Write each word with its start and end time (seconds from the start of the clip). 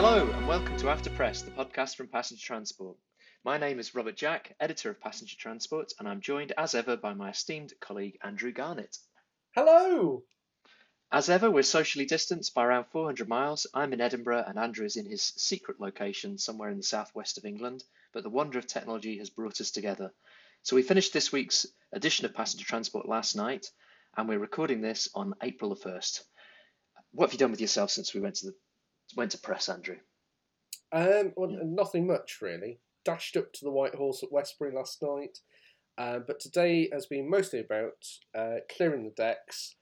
Hello, 0.00 0.30
and 0.30 0.46
welcome 0.46 0.76
to 0.76 0.90
After 0.90 1.10
Press, 1.10 1.42
the 1.42 1.50
podcast 1.50 1.96
from 1.96 2.06
Passenger 2.06 2.40
Transport. 2.40 2.96
My 3.44 3.58
name 3.58 3.80
is 3.80 3.96
Robert 3.96 4.16
Jack, 4.16 4.54
editor 4.60 4.90
of 4.90 5.00
Passenger 5.00 5.34
Transport, 5.36 5.92
and 5.98 6.06
I'm 6.06 6.20
joined 6.20 6.52
as 6.56 6.76
ever 6.76 6.96
by 6.96 7.14
my 7.14 7.30
esteemed 7.30 7.72
colleague 7.80 8.16
Andrew 8.22 8.52
Garnett. 8.52 8.96
Hello. 9.56 10.22
As 11.10 11.28
ever, 11.28 11.50
we're 11.50 11.64
socially 11.64 12.06
distanced 12.06 12.54
by 12.54 12.64
around 12.64 12.84
400 12.92 13.28
miles. 13.28 13.66
I'm 13.74 13.92
in 13.92 14.00
Edinburgh, 14.00 14.44
and 14.46 14.56
Andrew 14.56 14.86
is 14.86 14.94
in 14.94 15.04
his 15.04 15.32
secret 15.36 15.80
location 15.80 16.38
somewhere 16.38 16.70
in 16.70 16.76
the 16.76 16.84
southwest 16.84 17.36
of 17.36 17.44
England, 17.44 17.82
but 18.12 18.22
the 18.22 18.30
wonder 18.30 18.60
of 18.60 18.68
technology 18.68 19.18
has 19.18 19.30
brought 19.30 19.60
us 19.60 19.72
together. 19.72 20.12
So 20.62 20.76
we 20.76 20.82
finished 20.82 21.12
this 21.12 21.32
week's 21.32 21.66
edition 21.92 22.24
of 22.24 22.34
Passenger 22.34 22.66
Transport 22.66 23.08
last 23.08 23.34
night, 23.34 23.66
and 24.16 24.28
we're 24.28 24.38
recording 24.38 24.80
this 24.80 25.08
on 25.12 25.34
April 25.42 25.74
the 25.74 25.90
1st. 25.90 26.22
What 27.10 27.26
have 27.26 27.32
you 27.32 27.38
done 27.40 27.50
with 27.50 27.60
yourself 27.60 27.90
since 27.90 28.14
we 28.14 28.20
went 28.20 28.36
to 28.36 28.46
the 28.46 28.54
went 29.16 29.30
to 29.32 29.38
press, 29.38 29.68
Andrew? 29.68 29.96
Um, 30.92 31.32
well, 31.36 31.50
nothing 31.64 32.06
much 32.06 32.38
really. 32.40 32.78
Dashed 33.04 33.36
up 33.36 33.52
to 33.54 33.64
the 33.64 33.70
White 33.70 33.94
Horse 33.94 34.22
at 34.22 34.32
Westbury 34.32 34.72
last 34.72 35.02
night, 35.02 35.38
uh, 35.96 36.20
but 36.26 36.40
today 36.40 36.88
has 36.92 37.06
been 37.06 37.28
mostly 37.30 37.60
about 37.60 38.04
uh, 38.36 38.56
clearing 38.74 39.04
the 39.04 39.10
decks. 39.10 39.74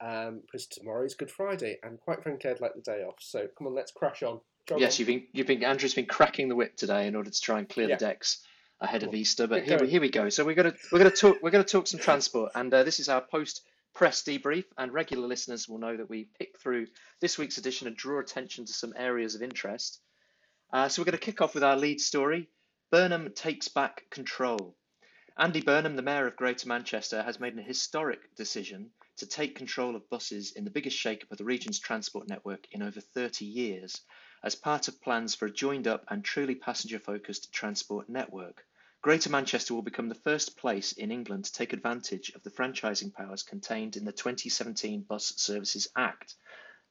Um, 0.00 0.42
because 0.42 0.68
tomorrow 0.68 1.04
is 1.04 1.14
Good 1.14 1.30
Friday, 1.30 1.78
and 1.82 1.98
quite 1.98 2.22
frankly, 2.22 2.48
I'd 2.50 2.60
like 2.60 2.74
the 2.74 2.80
day 2.82 3.02
off. 3.02 3.16
So 3.18 3.48
come 3.58 3.66
on, 3.66 3.74
let's 3.74 3.90
crash 3.90 4.22
on. 4.22 4.38
Go 4.68 4.76
yes, 4.78 4.94
on. 4.94 4.98
you've 5.00 5.06
been 5.08 5.26
you've 5.32 5.46
been 5.48 5.64
Andrew's 5.64 5.94
been 5.94 6.06
cracking 6.06 6.48
the 6.48 6.54
whip 6.54 6.76
today 6.76 7.08
in 7.08 7.16
order 7.16 7.30
to 7.30 7.40
try 7.40 7.58
and 7.58 7.68
clear 7.68 7.88
Yeah. 7.88 7.96
the 7.96 8.04
decks 8.04 8.44
ahead 8.80 9.02
of 9.02 9.12
Easter. 9.12 9.48
But 9.48 9.60
get 9.60 9.68
here 9.68 9.78
going. 9.78 9.90
here 9.90 10.00
we 10.00 10.10
go. 10.10 10.28
So 10.28 10.44
we're 10.44 10.54
gonna 10.54 10.74
we're 10.92 10.98
gonna 11.00 11.10
talk 11.10 11.38
we're 11.42 11.50
gonna 11.50 11.64
talk 11.64 11.88
some 11.88 11.98
transport, 11.98 12.52
and 12.54 12.72
uh, 12.72 12.84
this 12.84 13.00
is 13.00 13.08
our 13.08 13.20
post 13.20 13.62
press 13.98 14.22
debrief. 14.22 14.64
And 14.78 14.92
regular 14.92 15.26
listeners 15.26 15.68
will 15.68 15.78
know 15.78 15.96
that 15.96 16.08
we 16.08 16.28
pick 16.38 16.56
through 16.60 16.86
this 17.20 17.36
week's 17.36 17.58
edition 17.58 17.88
and 17.88 17.96
draw 17.96 18.20
attention 18.20 18.64
to 18.64 18.72
some 18.72 18.94
areas 18.96 19.34
of 19.34 19.42
interest. 19.42 20.00
Uh, 20.72 20.88
so 20.88 21.02
we're 21.02 21.06
going 21.06 21.18
to 21.18 21.24
kick 21.24 21.40
off 21.40 21.52
with 21.52 21.64
our 21.64 21.76
lead 21.76 22.00
story. 22.00 22.48
Burnham 22.92 23.32
takes 23.34 23.66
back 23.66 24.08
control. 24.08 24.76
Andy 25.36 25.60
Burnham, 25.60 25.96
the 25.96 26.02
Mayor 26.02 26.28
of 26.28 26.36
Greater 26.36 26.68
Manchester, 26.68 27.22
has 27.24 27.40
made 27.40 27.54
an 27.54 27.64
historic 27.64 28.36
decision 28.36 28.90
to 29.16 29.26
take 29.26 29.56
control 29.56 29.96
of 29.96 30.08
buses 30.08 30.52
in 30.52 30.64
the 30.64 30.70
biggest 30.70 30.96
shake-up 30.96 31.32
of 31.32 31.38
the 31.38 31.44
region's 31.44 31.80
transport 31.80 32.28
network 32.28 32.68
in 32.70 32.84
over 32.84 33.00
30 33.00 33.46
years, 33.46 34.00
as 34.44 34.54
part 34.54 34.86
of 34.86 35.02
plans 35.02 35.34
for 35.34 35.46
a 35.46 35.52
joined-up 35.52 36.04
and 36.08 36.24
truly 36.24 36.54
passenger-focused 36.54 37.52
transport 37.52 38.08
network. 38.08 38.64
Greater 39.00 39.30
Manchester 39.30 39.74
will 39.74 39.82
become 39.82 40.08
the 40.08 40.14
first 40.16 40.56
place 40.56 40.90
in 40.90 41.12
England 41.12 41.44
to 41.44 41.52
take 41.52 41.72
advantage 41.72 42.30
of 42.30 42.42
the 42.42 42.50
franchising 42.50 43.14
powers 43.14 43.44
contained 43.44 43.96
in 43.96 44.04
the 44.04 44.10
2017 44.10 45.02
Bus 45.02 45.34
Services 45.36 45.86
Act. 45.94 46.34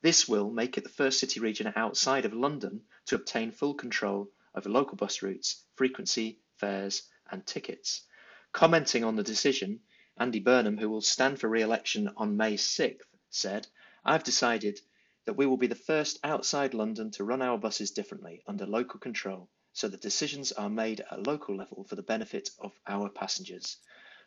This 0.01 0.25
will 0.25 0.49
make 0.49 0.77
it 0.77 0.85
the 0.85 0.89
first 0.89 1.19
city 1.19 1.41
region 1.41 1.73
outside 1.75 2.23
of 2.23 2.33
London 2.33 2.85
to 3.07 3.15
obtain 3.15 3.51
full 3.51 3.73
control 3.73 4.31
over 4.55 4.69
local 4.69 4.95
bus 4.95 5.21
routes, 5.21 5.65
frequency, 5.75 6.39
fares, 6.55 7.03
and 7.29 7.45
tickets. 7.45 8.05
Commenting 8.53 9.03
on 9.03 9.17
the 9.17 9.23
decision, 9.23 9.81
Andy 10.17 10.39
Burnham, 10.39 10.77
who 10.77 10.89
will 10.89 11.01
stand 11.01 11.41
for 11.41 11.49
re 11.49 11.61
election 11.61 12.09
on 12.15 12.37
May 12.37 12.55
6th, 12.55 13.01
said, 13.29 13.67
I've 14.05 14.23
decided 14.23 14.79
that 15.25 15.35
we 15.35 15.45
will 15.45 15.57
be 15.57 15.67
the 15.67 15.75
first 15.75 16.19
outside 16.23 16.73
London 16.73 17.11
to 17.11 17.25
run 17.25 17.41
our 17.41 17.57
buses 17.57 17.91
differently 17.91 18.43
under 18.47 18.65
local 18.65 19.01
control, 19.01 19.49
so 19.77 19.87
that 19.87 20.01
decisions 20.01 20.51
are 20.53 20.71
made 20.71 21.01
at 21.01 21.19
a 21.19 21.21
local 21.21 21.55
level 21.55 21.83
for 21.83 21.95
the 21.95 22.01
benefit 22.01 22.49
of 22.57 22.71
our 22.87 23.09
passengers. 23.09 23.77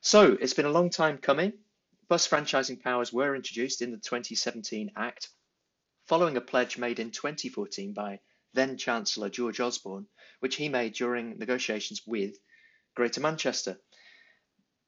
So 0.01 0.39
it's 0.41 0.55
been 0.55 0.65
a 0.65 0.71
long 0.71 0.91
time 0.91 1.19
coming. 1.19 1.55
Bus 2.07 2.29
franchising 2.29 2.81
powers 2.81 3.13
were 3.13 3.35
introduced 3.35 3.83
in 3.83 3.91
the 3.91 3.97
2017 3.97 4.93
Act 4.95 5.29
following 6.07 6.37
a 6.37 6.41
pledge 6.41 6.79
made 6.79 7.01
in 7.01 7.11
2014 7.11 7.93
by 7.93 8.21
then 8.53 8.77
Chancellor 8.77 9.29
George 9.29 9.59
Osborne, 9.59 10.07
which 10.39 10.55
he 10.55 10.69
made 10.69 10.93
during 10.93 11.37
negotiations 11.37 12.01
with 12.07 12.37
Greater 12.95 13.21
Manchester. 13.21 13.77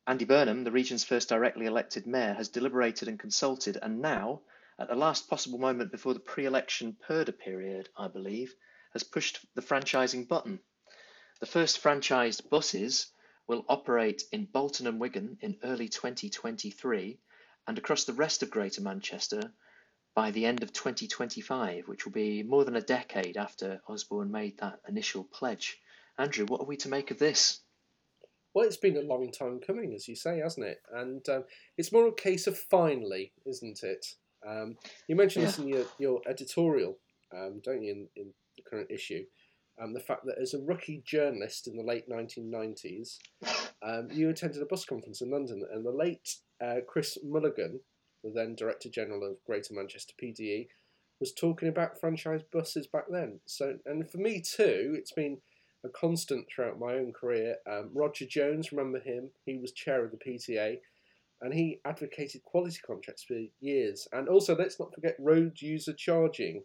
Andy 0.06 0.24
Burnham, 0.24 0.62
the 0.62 0.70
region's 0.70 1.02
first 1.02 1.28
directly 1.28 1.66
elected 1.66 2.06
mayor, 2.06 2.34
has 2.34 2.48
deliberated 2.48 3.08
and 3.08 3.18
consulted, 3.18 3.78
and 3.82 4.00
now, 4.00 4.42
at 4.78 4.86
the 4.86 4.94
last 4.94 5.28
possible 5.28 5.58
moment 5.58 5.90
before 5.90 6.14
the 6.14 6.20
pre 6.20 6.46
election 6.46 6.96
purdah 7.08 7.36
period, 7.36 7.88
I 7.96 8.06
believe, 8.06 8.54
has 8.92 9.02
pushed 9.02 9.44
the 9.54 9.62
franchising 9.62 10.28
button. 10.28 10.60
The 11.40 11.46
first 11.46 11.82
franchised 11.82 12.48
buses 12.48 13.08
will 13.48 13.64
operate 13.68 14.22
in 14.32 14.46
Bolton 14.46 14.86
and 14.86 15.00
Wigan 15.00 15.38
in 15.40 15.58
early 15.64 15.88
2023 15.88 17.18
and 17.66 17.78
across 17.78 18.04
the 18.04 18.12
rest 18.12 18.42
of 18.42 18.50
Greater 18.50 18.80
Manchester 18.80 19.52
by 20.14 20.30
the 20.30 20.46
end 20.46 20.62
of 20.62 20.72
2025, 20.72 21.88
which 21.88 22.04
will 22.04 22.12
be 22.12 22.42
more 22.42 22.64
than 22.64 22.76
a 22.76 22.82
decade 22.82 23.36
after 23.36 23.80
Osborne 23.88 24.30
made 24.30 24.58
that 24.58 24.80
initial 24.88 25.24
pledge. 25.24 25.80
Andrew, 26.18 26.44
what 26.46 26.60
are 26.60 26.66
we 26.66 26.76
to 26.78 26.88
make 26.88 27.10
of 27.10 27.18
this? 27.18 27.60
Well, 28.54 28.66
it's 28.66 28.76
been 28.76 28.98
a 28.98 29.02
long 29.02 29.30
time 29.32 29.60
coming, 29.66 29.94
as 29.94 30.06
you 30.06 30.14
say, 30.14 30.38
hasn't 30.38 30.66
it? 30.66 30.82
And 30.92 31.26
um, 31.30 31.44
it's 31.78 31.92
more 31.92 32.08
a 32.08 32.12
case 32.12 32.46
of 32.46 32.58
finally, 32.58 33.32
isn't 33.46 33.82
it? 33.82 34.06
Um, 34.46 34.76
you 35.08 35.16
mentioned 35.16 35.46
this 35.46 35.58
in 35.58 35.68
your, 35.68 35.84
your 35.98 36.20
editorial, 36.28 36.98
um, 37.34 37.62
don't 37.64 37.82
you, 37.82 37.92
in, 37.92 38.08
in 38.16 38.32
the 38.62 38.70
current 38.70 38.90
issue? 38.90 39.24
Um, 39.82 39.94
the 39.94 40.00
fact 40.00 40.26
that 40.26 40.38
as 40.40 40.54
a 40.54 40.60
rookie 40.60 41.02
journalist 41.04 41.66
in 41.66 41.76
the 41.76 41.82
late 41.82 42.08
1990s, 42.08 43.18
um, 43.82 44.08
you 44.12 44.28
attended 44.28 44.62
a 44.62 44.66
bus 44.66 44.84
conference 44.84 45.22
in 45.22 45.30
London, 45.30 45.64
and 45.72 45.84
the 45.84 45.90
late 45.90 46.36
uh, 46.62 46.76
Chris 46.86 47.18
Mulligan, 47.24 47.80
the 48.22 48.30
then 48.30 48.54
Director 48.54 48.88
General 48.90 49.24
of 49.24 49.44
Greater 49.44 49.74
Manchester 49.74 50.14
PTE, 50.22 50.68
was 51.20 51.32
talking 51.32 51.68
about 51.68 51.98
franchise 51.98 52.42
buses 52.52 52.86
back 52.86 53.04
then. 53.08 53.40
So, 53.46 53.78
and 53.86 54.08
for 54.10 54.18
me 54.18 54.40
too, 54.40 54.94
it's 54.98 55.12
been 55.12 55.38
a 55.84 55.88
constant 55.88 56.46
throughout 56.48 56.78
my 56.78 56.94
own 56.94 57.12
career. 57.12 57.56
Um, 57.70 57.90
Roger 57.94 58.26
Jones, 58.26 58.72
remember 58.72 59.00
him? 59.00 59.30
He 59.46 59.56
was 59.58 59.72
chair 59.72 60.04
of 60.04 60.10
the 60.10 60.16
PTA, 60.16 60.78
and 61.40 61.52
he 61.52 61.80
advocated 61.84 62.42
quality 62.42 62.78
contracts 62.86 63.24
for 63.24 63.40
years. 63.60 64.06
And 64.12 64.28
also, 64.28 64.54
let's 64.56 64.78
not 64.78 64.94
forget 64.94 65.16
road 65.18 65.60
user 65.60 65.92
charging. 65.92 66.62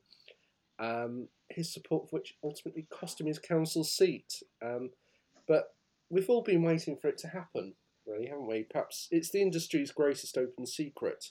Um, 0.80 1.30
his 1.50 1.74
support 1.74 2.10
for 2.10 2.18
which 2.18 2.36
ultimately 2.44 2.88
cost 2.92 3.20
him 3.20 3.28
his 3.28 3.40
council 3.40 3.84
seat. 3.84 4.42
Um, 4.64 4.92
but 5.48 5.66
we've 6.10 6.30
all 6.30 6.44
been 6.44 6.64
waiting 6.64 6.98
for 6.98 7.08
it 7.08 7.18
to 7.20 7.28
happen, 7.28 7.76
really, 8.06 8.28
haven't 8.28 8.48
we? 8.48 8.66
Perhaps 8.70 9.08
it's 9.12 9.32
the 9.32 9.42
industry's 9.42 9.92
greatest 9.92 10.38
open 10.38 10.66
secret. 10.66 11.26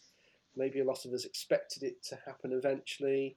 Maybe 0.56 0.80
a 0.80 0.84
lot 0.84 1.04
of 1.04 1.12
us 1.12 1.24
expected 1.24 1.82
it 1.82 2.02
to 2.08 2.18
happen 2.26 2.52
eventually. 2.52 3.36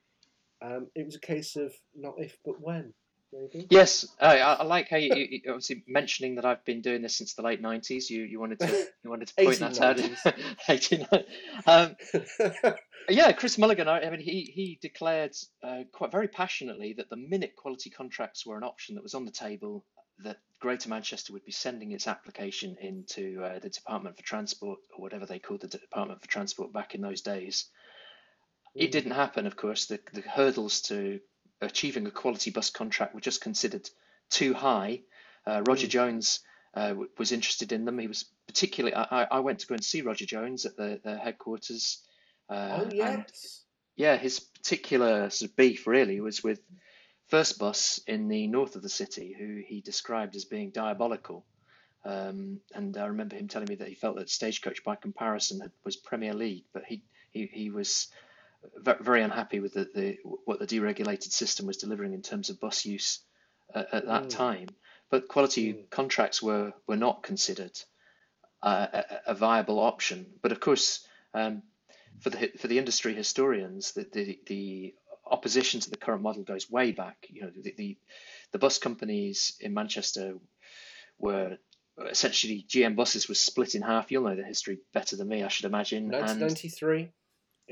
Um, 0.62 0.88
it 0.96 1.06
was 1.06 1.16
a 1.16 1.20
case 1.20 1.56
of 1.56 1.74
not 1.96 2.16
if 2.18 2.38
but 2.46 2.56
when, 2.60 2.94
maybe. 3.34 3.68
Yes, 3.70 4.08
I, 4.20 4.40
I 4.40 4.64
like 4.64 4.90
how 4.90 4.98
you, 4.98 5.14
you 5.16 5.42
obviously 5.48 5.84
mentioning 5.88 6.36
that 6.36 6.46
I've 6.46 6.64
been 6.66 6.82
doing 6.82 7.02
this 7.02 7.16
since 7.16 7.34
the 7.34 7.42
late 7.42 7.62
'90s. 7.62 8.10
You 8.10 8.24
you 8.24 8.40
wanted 8.40 8.60
to 8.60 8.68
you 9.04 9.10
wanted 9.10 9.28
to 9.30 9.36
point 9.44 9.60
that 9.60 9.80
out. 9.82 9.98
1890s. 9.98 10.34
89. 10.70 11.24
Um, 11.68 11.96
yeah, 13.10 13.32
Chris 13.32 13.58
Mulligan. 13.58 13.88
I, 13.88 14.02
I 14.02 14.10
mean, 14.10 14.20
he 14.22 14.52
he 14.54 14.80
declared 14.82 15.36
uh, 15.64 15.84
quite 15.92 16.12
very 16.12 16.28
passionately 16.28 16.94
that 16.98 17.10
the 17.10 17.18
minute 17.18 17.56
quality 17.56 17.90
contracts 17.90 18.46
were 18.46 18.58
an 18.58 18.64
option 18.64 18.96
that 18.96 19.04
was 19.04 19.14
on 19.16 19.26
the 19.26 19.32
table, 19.32 19.86
that 20.24 20.38
Greater 20.60 20.90
Manchester 20.90 21.34
would 21.34 21.46
be 21.46 21.52
sending 21.52 21.92
its 21.92 22.08
application 22.08 22.76
into 22.82 23.42
uh, 23.44 23.60
the 23.60 23.70
Department 23.70 24.18
for 24.18 24.24
Transport 24.24 24.80
or 24.96 25.02
whatever 25.02 25.26
they 25.26 25.40
called 25.40 25.62
the 25.62 25.68
Department 25.68 26.22
for 26.22 26.28
Transport 26.28 26.74
back 26.74 26.96
in 26.96 27.02
those 27.02 27.22
days. 27.22 27.66
It 28.76 28.90
Mm. 28.90 28.92
didn't 28.92 29.12
happen, 29.12 29.48
of 29.48 29.56
course. 29.56 29.88
The 29.88 30.00
the 30.14 30.22
hurdles 30.22 30.82
to 30.84 31.20
achieving 31.62 32.08
a 32.08 32.12
quality 32.12 32.52
bus 32.52 32.70
contract 32.70 33.14
were 33.14 33.22
just 33.22 33.42
considered 33.42 33.90
too 34.30 34.54
high. 34.54 35.02
Uh, 35.46 35.62
Roger 35.68 35.88
Mm. 35.88 35.92
Jones 35.92 36.40
uh, 36.74 36.90
w- 36.90 37.10
was 37.18 37.32
interested 37.32 37.72
in 37.72 37.86
them. 37.86 37.98
He 37.98 38.08
was 38.08 38.26
particularly. 38.48 38.96
I, 38.96 39.24
I 39.32 39.40
went 39.40 39.60
to 39.60 39.68
go 39.68 39.76
and 39.76 39.84
see 39.84 40.02
Roger 40.02 40.26
Jones 40.26 40.66
at 40.66 40.76
the, 40.78 41.00
the 41.04 41.18
headquarters. 41.18 42.04
Uh, 42.50 42.70
Oh 42.72 42.82
and 42.84 42.94
yes. 42.94 43.64
yeah, 43.96 44.18
his 44.18 44.40
particular 44.40 45.30
sort 45.30 45.50
of 45.52 45.56
beef 45.56 45.88
really 45.88 46.20
was 46.22 46.44
with 46.44 46.60
First 47.28 47.60
Bus 47.60 48.00
in 48.08 48.28
the 48.28 48.48
north 48.48 48.76
of 48.76 48.82
the 48.82 48.90
city, 48.90 49.36
who 49.38 49.62
he 49.66 49.82
described 49.82 50.36
as 50.36 50.46
being 50.46 50.72
diabolical. 50.72 51.46
Um, 52.06 52.60
and 52.74 52.96
I 52.98 53.08
remember 53.08 53.36
him 53.36 53.48
telling 53.48 53.68
me 53.68 53.76
that 53.76 53.88
he 53.88 53.96
felt 53.96 54.16
that 54.18 54.30
Stagecoach, 54.30 54.84
by 54.84 54.96
comparison, 54.96 55.60
had, 55.60 55.72
was 55.84 55.98
Premier 55.98 56.34
League, 56.34 56.66
but 56.74 56.84
he 56.86 57.04
he, 57.32 57.50
he 57.52 57.70
was 57.70 58.08
very 59.02 59.24
unhappy 59.24 59.60
with 59.60 59.74
the, 59.74 59.90
the 59.94 60.18
what 60.46 60.60
the 60.60 60.68
deregulated 60.68 61.32
system 61.32 61.66
was 61.68 61.78
delivering 61.78 62.14
in 62.14 62.22
terms 62.22 62.50
of 62.50 62.60
bus 62.60 62.86
use 62.86 63.20
at, 63.74 63.94
at 63.94 64.06
that 64.08 64.24
Mm. 64.24 64.30
time. 64.30 64.68
But 65.10 65.28
quality 65.28 65.74
Mm. 65.74 65.90
contracts 65.90 66.42
were 66.42 66.74
were 66.88 66.98
not 66.98 67.24
considered 67.24 67.78
uh, 68.62 68.88
a, 68.94 69.32
a 69.32 69.36
viable 69.36 69.80
option. 69.80 70.26
But 70.42 70.52
of 70.52 70.60
course, 70.60 71.06
um, 71.34 71.64
for 72.20 72.30
the 72.30 72.52
for 72.60 72.68
the 72.68 72.78
industry 72.78 73.14
historians, 73.14 73.94
the, 73.94 74.06
the 74.12 74.40
the 74.48 74.96
opposition 75.26 75.80
to 75.80 75.90
the 75.90 75.98
current 75.98 76.22
model 76.24 76.44
goes 76.44 76.70
way 76.70 76.92
back. 76.92 77.28
You 77.30 77.44
know, 77.44 77.52
the 77.56 77.74
the, 77.78 77.98
the 78.52 78.60
bus 78.60 78.78
companies 78.78 79.56
in 79.60 79.74
Manchester 79.74 80.36
were 81.18 81.58
essentially 82.10 82.66
GM 82.68 82.96
buses 82.96 83.28
was 83.28 83.40
split 83.40 83.76
in 83.76 83.82
half. 83.82 84.12
You'll 84.12 84.24
know 84.24 84.36
the 84.36 84.44
history 84.44 84.80
better 84.94 85.16
than 85.16 85.28
me, 85.28 85.44
I 85.44 85.48
should 85.50 85.66
imagine. 85.66 86.06
And 86.14 86.42
1993. 86.42 87.12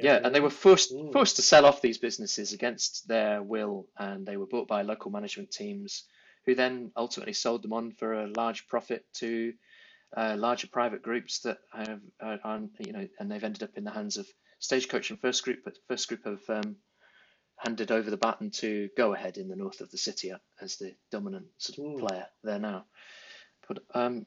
Yeah, 0.03 0.19
and 0.23 0.33
they 0.33 0.39
were 0.39 0.49
forced 0.49 0.93
Mm. 0.93 1.11
forced 1.11 1.37
to 1.37 1.41
sell 1.41 1.65
off 1.65 1.81
these 1.81 1.97
businesses 1.97 2.53
against 2.53 3.07
their 3.07 3.41
will, 3.41 3.87
and 3.97 4.25
they 4.25 4.37
were 4.37 4.45
bought 4.47 4.67
by 4.67 4.83
local 4.83 5.11
management 5.11 5.51
teams, 5.51 6.03
who 6.45 6.55
then 6.55 6.91
ultimately 6.95 7.33
sold 7.33 7.63
them 7.63 7.73
on 7.73 7.91
for 7.91 8.13
a 8.13 8.27
large 8.27 8.67
profit 8.67 9.05
to 9.15 9.53
uh, 10.15 10.35
larger 10.37 10.67
private 10.67 11.01
groups 11.01 11.39
that 11.39 11.57
have, 11.73 12.01
uh, 12.21 12.37
are, 12.43 12.61
you 12.79 12.93
know, 12.93 13.07
and 13.19 13.29
they've 13.29 13.43
ended 13.43 13.63
up 13.63 13.77
in 13.77 13.83
the 13.83 13.91
hands 13.91 14.17
of 14.17 14.27
Stagecoach 14.59 15.09
and 15.09 15.19
First 15.19 15.43
Group. 15.43 15.59
But 15.65 15.77
First 15.87 16.07
Group 16.07 16.23
have 16.25 16.49
um, 16.49 16.77
handed 17.57 17.91
over 17.91 18.09
the 18.09 18.17
baton 18.17 18.51
to 18.51 18.89
Go 18.95 19.13
Ahead 19.13 19.37
in 19.37 19.49
the 19.49 19.55
north 19.55 19.81
of 19.81 19.91
the 19.91 19.97
city 19.97 20.31
as 20.61 20.77
the 20.77 20.95
dominant 21.11 21.47
sort 21.57 21.79
of 21.79 21.85
Mm. 21.85 21.99
player 22.07 22.25
there 22.43 22.59
now. 22.59 22.85
But 23.67 23.79
um, 23.93 24.25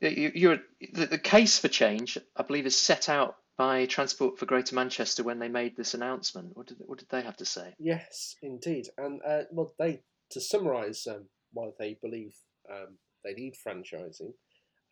you, 0.00 0.30
you're 0.34 0.58
the, 0.92 1.06
the 1.06 1.18
case 1.18 1.58
for 1.58 1.68
change, 1.68 2.18
I 2.36 2.42
believe, 2.42 2.66
is 2.66 2.78
set 2.78 3.08
out 3.08 3.36
by 3.56 3.86
Transport 3.86 4.38
for 4.38 4.46
Greater 4.46 4.74
Manchester 4.74 5.22
when 5.22 5.38
they 5.38 5.48
made 5.48 5.76
this 5.76 5.94
announcement. 5.94 6.56
What 6.56 6.66
did 6.66 6.78
what 6.86 6.98
did 6.98 7.08
they 7.08 7.22
have 7.22 7.36
to 7.38 7.44
say? 7.44 7.74
Yes, 7.78 8.36
indeed. 8.42 8.88
And 8.98 9.20
uh, 9.26 9.42
well, 9.50 9.74
they 9.78 10.02
to 10.30 10.40
summarise 10.40 11.06
um, 11.06 11.26
why 11.52 11.70
they 11.78 11.98
believe 12.00 12.34
um, 12.70 12.98
they 13.24 13.34
need 13.34 13.54
franchising, 13.54 14.34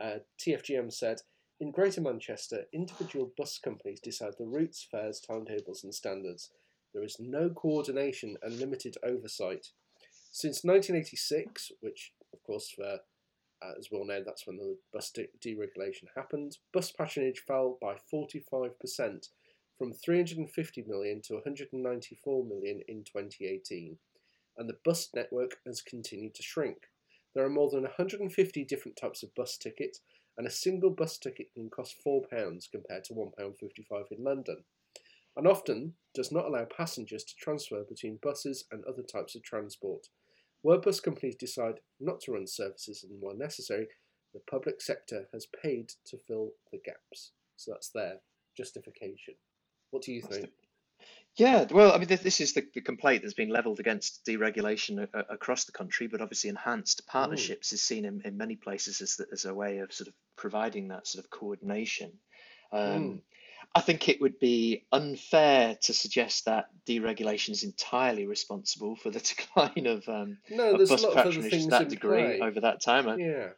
uh, 0.02 0.18
TFGM 0.40 0.92
said. 0.92 1.18
In 1.60 1.70
Greater 1.70 2.00
Manchester, 2.00 2.64
individual 2.72 3.32
bus 3.38 3.58
companies 3.58 4.00
decide 4.00 4.34
the 4.38 4.44
routes, 4.44 4.86
fares, 4.90 5.20
timetables, 5.20 5.84
and 5.84 5.94
standards. 5.94 6.50
There 6.92 7.04
is 7.04 7.16
no 7.20 7.48
coordination 7.48 8.36
and 8.42 8.58
limited 8.58 8.96
oversight. 9.04 9.68
Since 10.32 10.64
1986, 10.64 11.70
which, 11.80 12.12
of 12.32 12.42
course, 12.42 12.70
for 12.70 12.98
uh, 13.62 13.72
as 13.78 13.88
well 13.90 14.04
known, 14.04 14.24
that's 14.24 14.46
when 14.46 14.56
the 14.56 14.76
bus 14.92 15.10
de- 15.10 15.28
deregulation 15.44 16.04
happened, 16.16 16.58
bus 16.72 16.90
patronage 16.92 17.42
fell 17.46 17.78
by 17.80 17.96
45%, 18.12 19.28
from 19.78 19.92
350 19.92 20.84
million 20.86 21.20
to 21.22 21.34
194 21.34 22.44
million 22.44 22.80
in 22.88 23.04
2018, 23.04 23.98
and 24.56 24.68
the 24.68 24.78
bus 24.84 25.08
network 25.14 25.56
has 25.66 25.82
continued 25.82 26.34
to 26.34 26.42
shrink. 26.42 26.88
There 27.34 27.44
are 27.44 27.50
more 27.50 27.70
than 27.70 27.82
150 27.82 28.64
different 28.64 28.96
types 28.96 29.22
of 29.22 29.34
bus 29.34 29.56
tickets, 29.58 30.00
and 30.36 30.46
a 30.46 30.50
single 30.50 30.90
bus 30.90 31.18
ticket 31.18 31.52
can 31.54 31.70
cost 31.70 31.96
£4 32.06 32.70
compared 32.70 33.04
to 33.04 33.14
£1.55 33.14 34.12
in 34.12 34.24
London, 34.24 34.64
and 35.36 35.46
often 35.48 35.94
does 36.14 36.30
not 36.30 36.46
allow 36.46 36.64
passengers 36.64 37.24
to 37.24 37.34
transfer 37.36 37.82
between 37.88 38.18
buses 38.22 38.64
and 38.70 38.84
other 38.84 39.02
types 39.02 39.34
of 39.34 39.42
transport. 39.42 40.08
Bus 40.64 41.00
companies 41.00 41.36
decide 41.36 41.80
not 42.00 42.20
to 42.22 42.32
run 42.32 42.46
services 42.46 43.04
and 43.08 43.20
where 43.20 43.36
necessary, 43.36 43.86
the 44.32 44.40
public 44.50 44.80
sector 44.80 45.28
has 45.32 45.46
paid 45.62 45.92
to 46.06 46.18
fill 46.18 46.50
the 46.72 46.80
gaps. 46.84 47.32
So 47.56 47.72
that's 47.72 47.90
their 47.90 48.16
justification. 48.56 49.34
What 49.90 50.02
do 50.02 50.12
you 50.12 50.22
think? 50.22 50.50
Yeah, 51.36 51.66
well, 51.70 51.92
I 51.92 51.98
mean, 51.98 52.06
this, 52.08 52.20
this 52.20 52.40
is 52.40 52.52
the, 52.52 52.64
the 52.74 52.80
complaint 52.80 53.22
that's 53.22 53.34
been 53.34 53.50
levelled 53.50 53.80
against 53.80 54.24
deregulation 54.24 55.06
a, 55.12 55.18
a- 55.18 55.34
across 55.34 55.64
the 55.64 55.72
country, 55.72 56.06
but 56.06 56.20
obviously 56.20 56.48
enhanced 56.50 57.06
partnerships 57.06 57.72
is 57.72 57.82
seen 57.82 58.04
in, 58.04 58.22
in 58.24 58.36
many 58.36 58.56
places 58.56 59.00
as, 59.00 59.16
the, 59.16 59.26
as 59.32 59.44
a 59.44 59.52
way 59.52 59.78
of 59.78 59.92
sort 59.92 60.08
of 60.08 60.14
providing 60.36 60.88
that 60.88 61.06
sort 61.06 61.24
of 61.24 61.30
coordination. 61.30 62.12
Um, 62.72 63.22
I 63.74 63.80
think 63.80 64.08
it 64.08 64.20
would 64.20 64.38
be 64.38 64.84
unfair 64.92 65.76
to 65.82 65.92
suggest 65.92 66.44
that 66.46 66.66
deregulation 66.86 67.50
is 67.50 67.62
entirely 67.62 68.26
responsible 68.26 68.96
for 68.96 69.10
the 69.10 69.20
decline 69.36 69.86
of, 69.86 70.08
um, 70.08 70.38
No, 70.50 70.74
of 70.74 70.88
bus 70.88 71.04
patronage 71.14 71.50
to 71.64 71.70
that 71.70 71.88
degree 71.88 72.22
play. 72.22 72.40
over 72.40 72.60
that 72.60 72.80
time. 72.80 73.18
Yeah. 73.18 73.50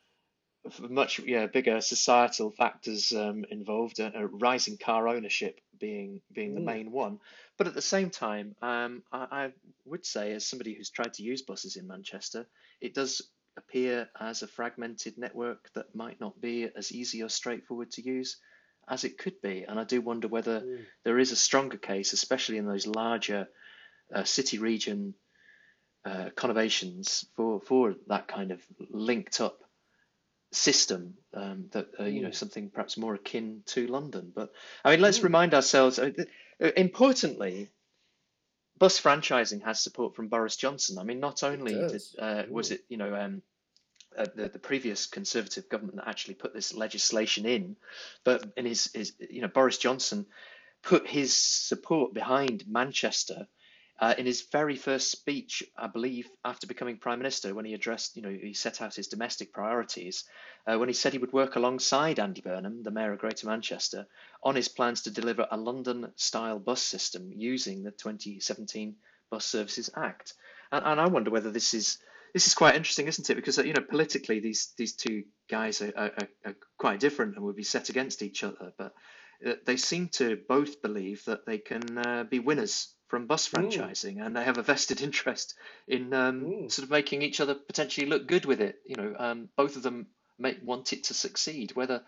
much 0.81 1.21
yeah 1.21 1.47
bigger 1.47 1.81
societal 1.81 2.51
factors 2.51 3.13
um, 3.13 3.45
involved, 3.51 4.01
uh, 4.01 4.11
uh, 4.17 4.25
rising 4.25 4.77
car 4.77 5.07
ownership 5.09 5.61
being 5.79 6.21
being 6.33 6.55
the 6.55 6.61
Mm. 6.61 6.65
main 6.65 6.91
one. 6.93 7.21
But 7.57 7.67
at 7.69 7.75
the 7.75 7.83
same 7.83 8.11
time, 8.11 8.57
um, 8.63 9.03
I, 9.13 9.45
I 9.45 9.53
would 9.85 10.05
say, 10.05 10.33
as 10.33 10.47
somebody 10.47 10.75
who's 10.75 10.91
tried 10.91 11.15
to 11.15 11.23
use 11.23 11.43
buses 11.43 11.77
in 11.77 11.87
Manchester, 11.87 12.47
it 12.81 12.95
does 12.95 13.23
appear 13.57 14.09
as 14.21 14.43
a 14.43 14.47
fragmented 14.47 15.17
network 15.19 15.73
that 15.75 15.95
might 15.95 16.21
not 16.21 16.39
be 16.41 16.69
as 16.77 16.93
easy 16.93 17.23
or 17.23 17.29
straightforward 17.29 17.91
to 17.93 18.03
use 18.03 18.37
as 18.89 19.05
it 19.05 19.19
could 19.19 19.41
be. 19.41 19.65
And 19.65 19.79
I 19.79 19.85
do 19.85 20.01
wonder 20.01 20.29
whether 20.29 20.61
Mm. 20.61 20.85
there 21.05 21.19
is 21.19 21.33
a 21.33 21.37
stronger 21.37 21.77
case, 21.79 22.13
especially 22.13 22.59
in 22.59 22.67
those 22.67 22.87
larger 22.87 23.49
uh, 24.15 24.25
city 24.25 24.59
region 24.59 25.15
uh, 26.05 26.31
conurbations, 26.37 27.27
for 27.35 27.61
for 27.61 27.95
that 28.07 28.29
kind 28.29 28.53
of 28.53 28.65
linked 28.91 29.41
up 29.41 29.63
system 30.53 31.15
um, 31.35 31.69
that 31.73 31.89
uh, 31.99 32.05
you 32.05 32.23
know 32.23 32.29
Mm. 32.31 32.35
something 32.35 32.71
perhaps 32.71 32.97
more 32.97 33.15
akin 33.15 33.63
to 33.67 33.87
London. 33.89 34.33
But 34.35 34.53
I 34.85 34.91
mean, 34.93 35.01
let's 35.01 35.19
Mm. 35.21 35.25
remind 35.25 35.55
ourselves. 35.55 35.99
Uh, 35.99 36.13
uh, 36.63 36.71
importantly, 36.77 37.71
bus 38.79 39.01
franchising 39.01 39.63
has 39.65 39.81
support 39.81 40.15
from 40.15 40.29
Boris 40.29 40.57
Johnson. 40.57 40.99
I 40.99 41.03
mean, 41.03 41.21
not 41.21 41.43
only 41.43 41.75
did, 41.75 42.03
uh, 42.19 42.45
was 42.49 42.69
Mm. 42.69 42.73
it 42.73 42.85
you 42.89 42.97
know 42.97 43.15
um, 43.15 43.43
uh, 44.17 44.27
the 44.35 44.49
the 44.49 44.59
previous 44.59 45.07
Conservative 45.07 45.69
government 45.69 45.97
that 45.97 46.09
actually 46.09 46.35
put 46.35 46.55
this 46.55 46.75
legislation 46.75 47.47
in, 47.47 47.77
but 48.25 48.45
in 48.57 48.67
his, 48.67 48.91
his 48.93 49.13
you 49.19 49.43
know 49.43 49.49
Boris 49.49 49.79
Johnson 49.79 50.27
put 50.83 51.07
his 51.07 51.35
support 51.35 52.15
behind 52.15 52.65
Manchester 52.69 53.47
uh, 53.99 54.15
in 54.19 54.27
his 54.27 54.43
very 54.53 54.77
first 54.77 55.11
speech, 55.11 55.63
I 55.77 55.87
believe, 55.87 56.29
after 56.45 56.67
becoming 56.67 56.99
prime 56.99 57.19
minister, 57.19 57.55
when 57.55 57.65
he 57.65 57.73
addressed, 57.73 58.17
you 58.17 58.23
know, 58.23 58.31
he 58.31 58.53
set 58.53 58.83
out 58.83 58.95
his 58.95 59.09
domestic 59.09 59.53
priorities, 59.53 60.25
uh, 60.67 60.79
when 60.79 60.89
he 60.89 60.95
said 60.95 61.13
he 61.13 61.19
would 61.19 61.33
work 61.33 61.57
alongside 61.57 62.19
Andy 62.19 62.43
Burnham, 62.43 62.83
the 62.83 62.91
mayor 62.91 63.13
of 63.13 63.21
Greater 63.21 63.47
Manchester, 63.47 64.07
on 64.43 64.55
his 64.55 64.69
plans 64.69 65.03
to 65.03 65.11
deliver 65.11 65.47
a 65.51 65.57
London-style 65.57 66.59
bus 66.59 66.83
system 66.83 67.33
using 67.35 67.83
the 67.83 67.91
2017 67.91 68.97
Bus 69.31 69.47
Services 69.47 69.89
Act. 69.97 70.35
And, 70.71 70.85
and 70.85 71.01
I 71.01 71.07
wonder 71.07 71.31
whether 71.31 71.51
this 71.51 71.73
is 71.73 71.99
this 72.37 72.49
is 72.49 72.53
quite 72.55 72.75
interesting, 72.75 73.09
isn't 73.09 73.31
it? 73.31 73.35
Because 73.35 73.59
uh, 73.59 73.63
you 73.63 73.73
know, 73.73 73.81
politically, 73.81 74.41
these 74.41 74.75
these 74.77 74.93
two 74.93 75.25
guys 75.49 75.81
are, 75.81 75.95
are, 75.97 76.13
are 76.45 76.57
quite 76.77 77.01
different 77.01 77.35
and 77.35 77.43
would 77.47 77.57
be 77.57 77.63
set 77.63 77.89
against 77.89 78.21
each 78.21 78.45
other, 78.45 78.75
but 78.77 78.93
uh, 79.47 79.55
they 79.65 79.79
seem 79.79 80.11
to 80.11 80.39
both 80.47 80.83
believe 80.83 81.25
that 81.25 81.47
they 81.47 81.57
can 81.57 81.97
uh, 81.97 82.25
be 82.25 82.39
winners 82.39 82.93
from 83.09 83.27
bus 83.27 83.49
Mm. 83.49 83.71
franchising, 83.71 84.21
and 84.23 84.37
they 84.37 84.45
have 84.45 84.59
a 84.59 84.63
vested 84.63 85.01
interest 85.01 85.55
in 85.89 86.13
um, 86.13 86.45
Mm. 86.45 86.71
sort 86.71 86.85
of 86.85 86.91
making 86.91 87.23
each 87.23 87.41
other 87.41 87.55
potentially 87.55 88.07
look 88.07 88.27
good 88.27 88.45
with 88.45 88.61
it. 88.61 88.83
You 88.85 88.97
know, 88.97 89.15
um, 89.19 89.49
both 89.57 89.77
of 89.77 89.83
them 89.83 90.09
may 90.39 90.59
want 90.63 90.93
it 90.93 91.05
to 91.05 91.15
succeed. 91.15 91.73
Whether 91.75 92.03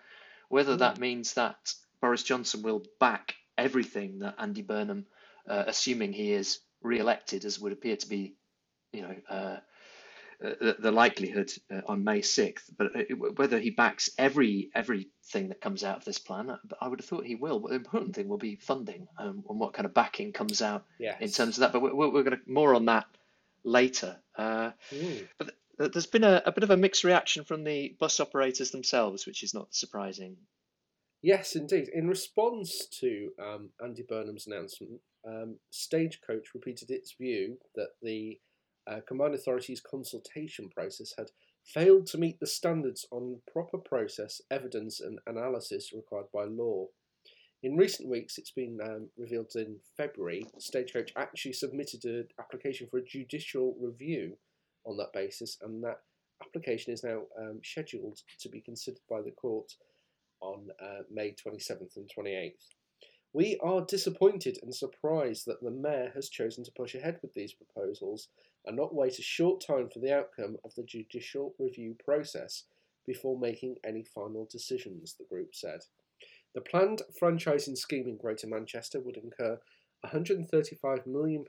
whether 0.51 0.75
Mm. 0.75 0.81
that 0.81 0.99
means 0.99 1.33
that 1.35 1.73
Boris 2.03 2.23
Johnson 2.23 2.61
will 2.61 2.83
back 3.01 3.35
everything 3.57 4.19
that 4.19 4.35
Andy 4.37 4.61
Burnham, 4.61 5.07
uh, 5.49 5.65
assuming 5.67 6.13
he 6.13 6.33
is 6.33 6.61
re-elected, 6.83 7.47
as 7.47 7.59
would 7.59 7.73
appear 7.73 7.97
to 7.97 8.07
be, 8.07 8.35
you 8.93 9.01
know. 9.01 9.17
Uh, 9.27 9.61
the, 10.41 10.77
the 10.79 10.93
likelihood 10.93 11.51
uh, 11.71 11.81
on 11.87 12.05
May 12.05 12.21
6th, 12.21 12.71
but 12.77 12.95
uh, 12.95 13.15
whether 13.37 13.59
he 13.59 13.71
backs 13.71 14.09
every 14.19 14.71
everything 14.75 15.49
that 15.49 15.61
comes 15.61 15.83
out 15.85 15.97
of 15.99 16.05
this 16.05 16.19
plan, 16.19 16.49
uh, 16.51 16.57
I 16.81 16.89
would 16.89 17.01
have 17.01 17.07
thought 17.09 17.27
he 17.27 17.35
will. 17.35 17.59
But 17.59 17.71
the 17.71 17.77
important 17.77 18.15
thing 18.15 18.29
will 18.29 18.39
be 18.39 18.57
funding 18.57 19.09
um, 19.19 19.45
and 19.49 19.59
what 19.61 19.73
kind 19.75 19.87
of 19.87 19.95
backing 19.95 20.33
comes 20.33 20.63
out 20.63 20.85
Yes. 20.99 21.21
in 21.21 21.31
terms 21.31 21.57
of 21.59 21.61
that. 21.63 21.73
But 21.73 21.83
we're, 21.83 21.95
we're 22.11 22.23
going 22.23 22.37
to 22.39 22.41
more 22.47 22.75
on 22.75 22.87
that 22.87 23.07
later. 23.65 24.17
Uh, 24.37 24.71
Mm. 24.95 25.27
but 25.39 25.51
th- 25.79 25.93
there's 25.93 26.07
been 26.07 26.25
a, 26.25 26.43
a 26.47 26.53
bit 26.53 26.63
of 26.65 26.71
a 26.71 26.77
mixed 26.77 27.03
reaction 27.05 27.45
from 27.45 27.65
the 27.65 27.97
bus 27.99 28.21
operators 28.21 28.71
themselves, 28.71 29.27
which 29.27 29.43
is 29.43 29.53
not 29.55 29.75
surprising. 29.75 30.37
Yes, 31.21 31.57
indeed. 31.57 31.89
In 31.93 32.07
response 32.09 32.87
to 33.01 33.31
um, 33.43 33.71
Andy 33.83 34.05
Burnham's 34.09 34.47
announcement, 34.47 35.01
um, 35.27 35.57
Stagecoach 35.71 36.55
repeated 36.55 36.93
its 36.93 37.13
view 37.13 37.59
that 37.75 37.89
the 38.03 38.39
uh, 38.89 39.01
Combined 39.07 39.35
Authorities 39.35 39.81
consultation 39.81 40.69
process 40.69 41.15
had 41.19 41.31
failed 41.65 42.07
to 42.07 42.19
meet 42.19 42.41
the 42.41 42.47
standards 42.47 43.07
on 43.11 43.41
proper 43.53 43.79
process, 43.79 44.41
evidence, 44.51 45.01
and 45.01 45.19
analysis 45.27 45.93
required 45.95 46.27
by 46.33 46.45
law. 46.45 46.87
In 47.63 47.77
recent 47.77 48.09
weeks, 48.09 48.39
it's 48.39 48.53
been 48.53 48.79
um, 48.83 49.09
revealed 49.17 49.51
in 49.57 49.77
February, 49.97 50.47
Stagecoach 50.59 51.13
actually 51.17 51.53
submitted 51.53 52.05
an 52.05 52.29
application 52.39 52.87
for 52.89 52.99
a 52.99 53.05
judicial 53.05 53.77
review 53.81 54.37
on 54.85 54.97
that 54.97 55.13
basis, 55.13 55.59
and 55.63 55.83
that 55.83 56.01
application 56.43 56.93
is 56.93 57.03
now 57.03 57.23
um, 57.39 57.61
scheduled 57.65 58.21
to 58.39 58.49
be 58.49 58.61
considered 58.61 59.01
by 59.11 59.21
the 59.21 59.33
court 59.33 59.73
on 60.41 60.69
uh, 60.81 61.03
May 61.13 61.35
27th 61.35 61.97
and 61.97 62.09
28th. 62.17 62.53
We 63.33 63.59
are 63.63 63.85
disappointed 63.85 64.59
and 64.63 64.75
surprised 64.75 65.45
that 65.47 65.61
the 65.61 65.71
Mayor 65.71 66.13
has 66.15 66.31
chosen 66.31 66.65
to 66.65 66.73
push 66.73 66.95
ahead 66.95 67.19
with 67.21 67.35
these 67.35 67.53
proposals 67.53 68.29
and 68.69 68.77
not 68.77 68.95
wait 68.95 69.19
a 69.19 69.23
short 69.23 69.61
time 69.67 69.89
for 69.89 69.99
the 69.99 70.15
outcome 70.15 70.57
of 70.65 70.75
the 70.75 70.83
judicial 70.83 71.55
review 71.59 71.97
process 72.05 72.65
before 73.07 73.39
making 73.39 73.77
any 73.85 74.05
final 74.05 74.47
decisions, 74.51 75.15
the 75.19 75.25
group 75.25 75.55
said. 75.55 75.81
The 76.55 76.61
planned 76.61 77.03
franchising 77.21 77.79
scheme 77.79 78.07
in 78.07 78.19
Greater 78.19 78.47
Manchester 78.47 79.01
would 79.01 79.17
incur 79.17 79.59
£135 80.05 81.07
million 81.07 81.45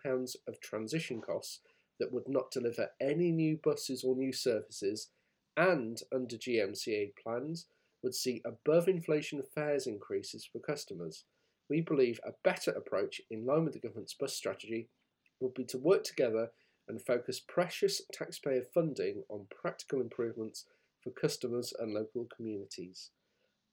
of 0.48 0.62
transition 0.62 1.20
costs 1.20 1.60
that 2.00 2.14
would 2.14 2.28
not 2.28 2.52
deliver 2.52 2.90
any 3.02 3.32
new 3.32 3.60
buses 3.62 4.06
or 4.06 4.16
new 4.16 4.32
services, 4.32 5.10
and 5.58 6.02
under 6.16 6.38
GMCA 6.38 7.12
plans, 7.22 7.66
would 8.02 8.16
see 8.16 8.42
above 8.46 8.88
inflation 8.88 9.44
fares 9.54 9.86
increases 9.86 10.46
for 10.46 10.60
customers. 10.60 11.26
we 11.70 11.82
believe 11.82 12.20
a 12.26 12.32
better 12.44 12.72
approach 12.72 13.22
in 13.30 13.46
line 13.46 13.66
with 13.66 13.74
the 13.74 13.80
government's 13.80 14.14
bus 14.14 14.34
strategy 14.34 14.88
would 15.40 15.54
be 15.54 15.66
to 15.66 15.78
work 15.78 16.04
together 16.04 16.50
and 16.90 17.02
focus 17.02 17.40
precious 17.40 18.02
taxpayer 18.12 18.64
funding 18.74 19.24
on 19.30 19.46
practical 19.50 20.02
improvements 20.02 20.66
for 21.02 21.12
customers 21.12 21.74
and 21.80 21.94
local 21.94 22.28
communities. 22.36 23.12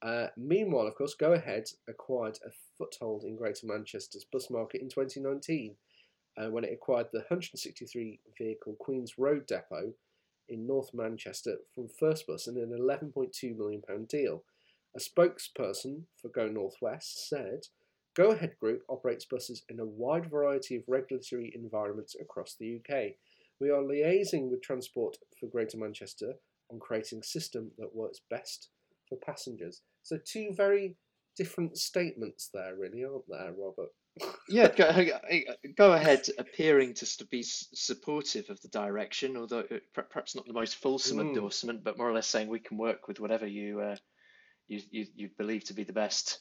Uh, 0.03 0.27
meanwhile, 0.37 0.87
of 0.87 0.95
course, 0.95 1.15
Go 1.15 1.33
Ahead 1.33 1.65
acquired 1.89 2.39
a 2.47 2.51
foothold 2.79 3.25
in 3.25 3.37
Greater 3.37 3.67
Manchester's 3.67 4.27
bus 4.31 4.51
market 4.51 4.83
in 4.83 4.89
2019 4.89 5.75
uh, 6.37 6.51
when 6.51 6.65
it 6.65 6.73
acquired 6.73 7.07
the 7.13 7.21
163 7.21 8.21
vehicle 8.39 8.77
Queen's 8.79 9.19
Road 9.19 9.47
depot 9.47 9.95
in 10.49 10.67
North 10.67 10.91
Manchester 10.93 11.57
from 11.75 11.89
First 11.89 12.27
Bus 12.27 12.47
in 12.47 12.57
an 12.59 12.77
£11.2 12.79 13.57
million 13.57 13.83
deal. 14.09 14.45
A 14.95 15.01
spokesperson 15.01 16.03
for 16.21 16.29
Go 16.29 16.49
Northwest 16.49 17.29
said 17.29 17.67
Go 18.17 18.31
Ahead 18.31 18.57
Group 18.59 18.81
operates 18.89 19.27
buses 19.27 19.63
in 19.69 19.79
a 19.79 19.85
wide 19.85 20.31
variety 20.31 20.77
of 20.77 20.85
regulatory 20.89 21.53
environments 21.55 22.17
across 22.19 22.57
the 22.59 22.77
UK. 22.77 23.13
We 23.61 23.69
are 23.69 23.83
liaising 23.83 24.51
with 24.51 24.63
Transport 24.63 25.19
for 25.39 25.49
Greater 25.49 25.77
Manchester 25.77 26.33
on 26.73 26.81
creating 26.81 27.19
a 27.19 27.27
system 27.27 27.73
that 27.77 27.95
works 27.95 28.21
best 28.31 28.71
for 29.07 29.19
passengers. 29.19 29.83
So, 30.03 30.19
two 30.25 30.55
very 30.57 30.97
different 31.37 31.77
statements 31.77 32.49
there, 32.55 32.75
really, 32.75 33.05
aren't 33.05 33.29
there, 33.29 33.53
Robert? 33.53 33.91
yeah, 34.49 34.75
go, 34.75 34.91
go, 35.77 35.93
ahead, 35.93 36.27
appearing 36.39 36.95
to 36.95 37.27
be 37.31 37.43
supportive 37.43 38.49
of 38.49 38.59
the 38.63 38.69
direction, 38.69 39.37
although 39.37 39.65
uh, 39.71 40.03
perhaps 40.09 40.35
not 40.35 40.47
the 40.47 40.55
most 40.55 40.77
fulsome 40.77 41.19
mm. 41.19 41.29
endorsement, 41.29 41.85
but 41.85 41.99
more 41.99 42.09
or 42.09 42.15
less 42.15 42.27
saying 42.27 42.49
we 42.49 42.61
can 42.61 42.79
work 42.79 43.09
with 43.09 43.21
whatever 43.21 43.47
you 43.47 43.81
uh, 43.81 43.97
you, 44.69 44.81
you, 44.91 45.07
you 45.15 45.31
believe 45.37 45.65
to 45.65 45.75
be 45.75 45.85
the 45.85 45.93
best 45.93 46.41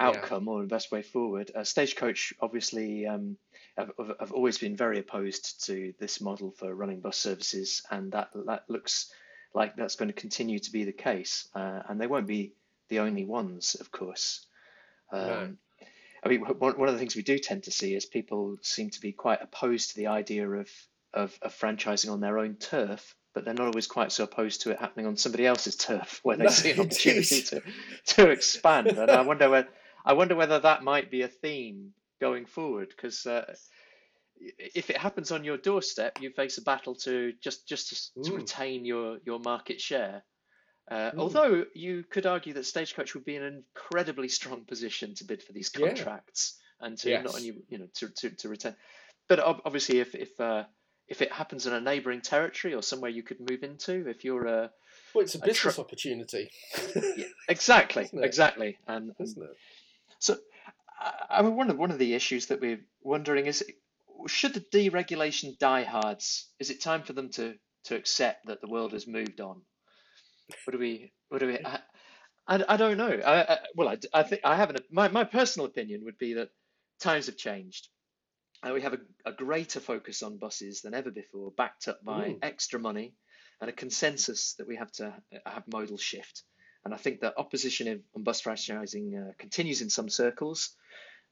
outcome 0.00 0.46
yeah. 0.46 0.52
or 0.52 0.62
the 0.62 0.68
best 0.68 0.90
way 0.90 1.02
forward. 1.02 1.50
Uh, 1.54 1.64
Stagecoach 1.64 2.32
obviously 2.40 3.06
um, 3.06 3.36
have, 3.76 3.92
have 4.18 4.32
always 4.32 4.58
been 4.58 4.76
very 4.76 4.98
opposed 4.98 5.66
to 5.66 5.92
this 6.00 6.20
model 6.20 6.50
for 6.50 6.74
running 6.74 7.00
bus 7.00 7.16
services, 7.16 7.82
and 7.90 8.12
that 8.12 8.30
that 8.46 8.64
looks 8.68 9.12
like 9.54 9.76
that's 9.76 9.96
going 9.96 10.08
to 10.08 10.14
continue 10.14 10.58
to 10.58 10.72
be 10.72 10.84
the 10.84 10.92
case. 10.92 11.48
Uh, 11.54 11.80
and 11.88 12.00
they 12.00 12.06
won't 12.06 12.26
be 12.26 12.54
the 12.88 13.00
only 13.00 13.24
ones, 13.24 13.76
of 13.78 13.90
course. 13.90 14.46
Um, 15.12 15.20
no. 15.20 15.56
I 16.22 16.28
mean, 16.28 16.40
one, 16.40 16.78
one 16.78 16.88
of 16.88 16.94
the 16.94 16.98
things 16.98 17.16
we 17.16 17.22
do 17.22 17.38
tend 17.38 17.64
to 17.64 17.70
see 17.70 17.94
is 17.94 18.04
people 18.04 18.58
seem 18.62 18.90
to 18.90 19.00
be 19.00 19.12
quite 19.12 19.42
opposed 19.42 19.90
to 19.90 19.96
the 19.96 20.08
idea 20.08 20.48
of, 20.48 20.68
of, 21.14 21.38
of 21.40 21.54
franchising 21.58 22.12
on 22.12 22.20
their 22.20 22.38
own 22.38 22.56
turf, 22.56 23.14
but 23.32 23.44
they're 23.44 23.54
not 23.54 23.68
always 23.68 23.86
quite 23.86 24.12
so 24.12 24.24
opposed 24.24 24.62
to 24.62 24.70
it 24.70 24.78
happening 24.78 25.06
on 25.06 25.16
somebody 25.16 25.46
else's 25.46 25.76
turf 25.76 26.20
where 26.22 26.36
they 26.36 26.44
no, 26.44 26.50
see 26.50 26.72
an 26.72 26.80
opportunity 26.80 27.42
to, 27.42 27.62
to 28.06 28.30
expand. 28.30 28.88
And 28.88 29.10
I 29.10 29.22
wonder 29.22 29.48
whether 29.48 29.68
I 30.04 30.12
wonder 30.14 30.34
whether 30.34 30.58
that 30.58 30.82
might 30.82 31.10
be 31.10 31.22
a 31.22 31.28
theme 31.28 31.92
going 32.20 32.46
forward 32.46 32.88
because 32.88 33.26
uh, 33.26 33.54
if 34.40 34.90
it 34.90 34.96
happens 34.96 35.30
on 35.30 35.44
your 35.44 35.56
doorstep, 35.56 36.20
you 36.20 36.30
face 36.30 36.58
a 36.58 36.62
battle 36.62 36.94
to 36.96 37.32
just 37.40 37.68
just 37.68 38.12
to, 38.14 38.22
to 38.30 38.36
retain 38.36 38.84
your 38.84 39.18
your 39.24 39.38
market 39.38 39.80
share. 39.80 40.22
Uh, 40.90 41.12
although 41.16 41.64
you 41.74 42.02
could 42.10 42.26
argue 42.26 42.52
that 42.52 42.66
Stagecoach 42.66 43.14
would 43.14 43.24
be 43.24 43.36
in 43.36 43.44
an 43.44 43.62
incredibly 43.76 44.28
strong 44.28 44.64
position 44.64 45.14
to 45.14 45.24
bid 45.24 45.40
for 45.40 45.52
these 45.52 45.68
contracts 45.68 46.58
yeah. 46.80 46.86
and 46.86 46.98
to 46.98 47.10
yes. 47.10 47.24
not 47.24 47.34
only 47.36 47.62
you 47.68 47.78
know 47.78 47.86
to, 47.94 48.08
to, 48.08 48.30
to 48.30 48.48
retain, 48.48 48.74
but 49.28 49.38
obviously 49.38 50.00
if 50.00 50.14
if 50.14 50.40
uh, 50.40 50.64
if 51.06 51.22
it 51.22 51.32
happens 51.32 51.66
in 51.66 51.72
a 51.74 51.80
neighbouring 51.80 52.20
territory 52.20 52.74
or 52.74 52.82
somewhere 52.82 53.10
you 53.10 53.22
could 53.22 53.38
move 53.40 53.62
into, 53.62 54.08
if 54.08 54.24
you're 54.24 54.46
a 54.46 54.70
well, 55.14 55.24
it's 55.24 55.34
a, 55.34 55.38
a 55.38 55.42
business 55.42 55.74
tra- 55.74 55.84
opportunity. 55.84 56.50
yeah, 57.16 57.24
exactly, 57.48 58.08
exactly, 58.14 58.78
and, 58.86 59.12
isn't 59.20 59.42
it? 59.42 59.56
So, 60.20 60.36
I 61.28 61.42
mean, 61.42 61.56
one 61.56 61.70
of 61.70 61.78
one 61.78 61.90
of 61.90 61.98
the 61.98 62.14
issues 62.14 62.46
that 62.46 62.60
we're 62.60 62.80
wondering 63.02 63.46
is, 63.46 63.64
should 64.26 64.54
the 64.54 64.60
deregulation 64.60 65.58
diehards? 65.58 66.48
Is 66.58 66.70
it 66.70 66.80
time 66.80 67.02
for 67.02 67.14
them 67.14 67.30
to 67.30 67.54
to 67.84 67.96
accept 67.96 68.46
that 68.46 68.60
the 68.60 68.68
world 68.68 68.92
has 68.92 69.06
moved 69.06 69.40
on? 69.40 69.62
What 70.64 70.72
do 70.72 70.78
we? 70.78 71.12
What 71.30 71.38
do 71.38 71.46
we? 71.46 71.58
I, 71.64 71.80
I, 72.46 72.64
I 72.68 72.76
don't 72.76 72.98
know. 72.98 73.08
I, 73.10 73.54
I, 73.54 73.58
well, 73.74 73.88
I, 73.88 73.98
I 74.12 74.22
think 74.22 74.42
I 74.44 74.56
have 74.56 74.70
an 74.70 74.76
my 74.90 75.08
my 75.08 75.24
personal 75.24 75.66
opinion 75.66 76.04
would 76.04 76.18
be 76.18 76.34
that 76.34 76.50
times 77.00 77.26
have 77.26 77.36
changed. 77.36 77.88
Uh, 78.62 78.74
we 78.74 78.82
have 78.82 78.92
a, 78.92 78.98
a, 79.24 79.32
greater 79.32 79.80
focus 79.80 80.22
on 80.22 80.36
buses 80.36 80.82
than 80.82 80.92
ever 80.92 81.10
before, 81.10 81.50
backed 81.56 81.88
up 81.88 82.04
by 82.04 82.28
Ooh. 82.28 82.38
extra 82.42 82.78
money 82.78 83.14
and 83.58 83.70
a 83.70 83.72
consensus 83.72 84.54
that 84.58 84.68
we 84.68 84.76
have 84.76 84.92
to 84.92 85.14
have 85.46 85.62
modal 85.66 85.96
shift. 85.96 86.42
And 86.84 86.94
I 86.94 86.96
think 86.96 87.20
that 87.20 87.34
opposition 87.36 88.02
on 88.14 88.22
bus 88.22 88.40
franchising 88.42 89.30
uh, 89.30 89.32
continues 89.38 89.82
in 89.82 89.90
some 89.90 90.08
circles, 90.08 90.74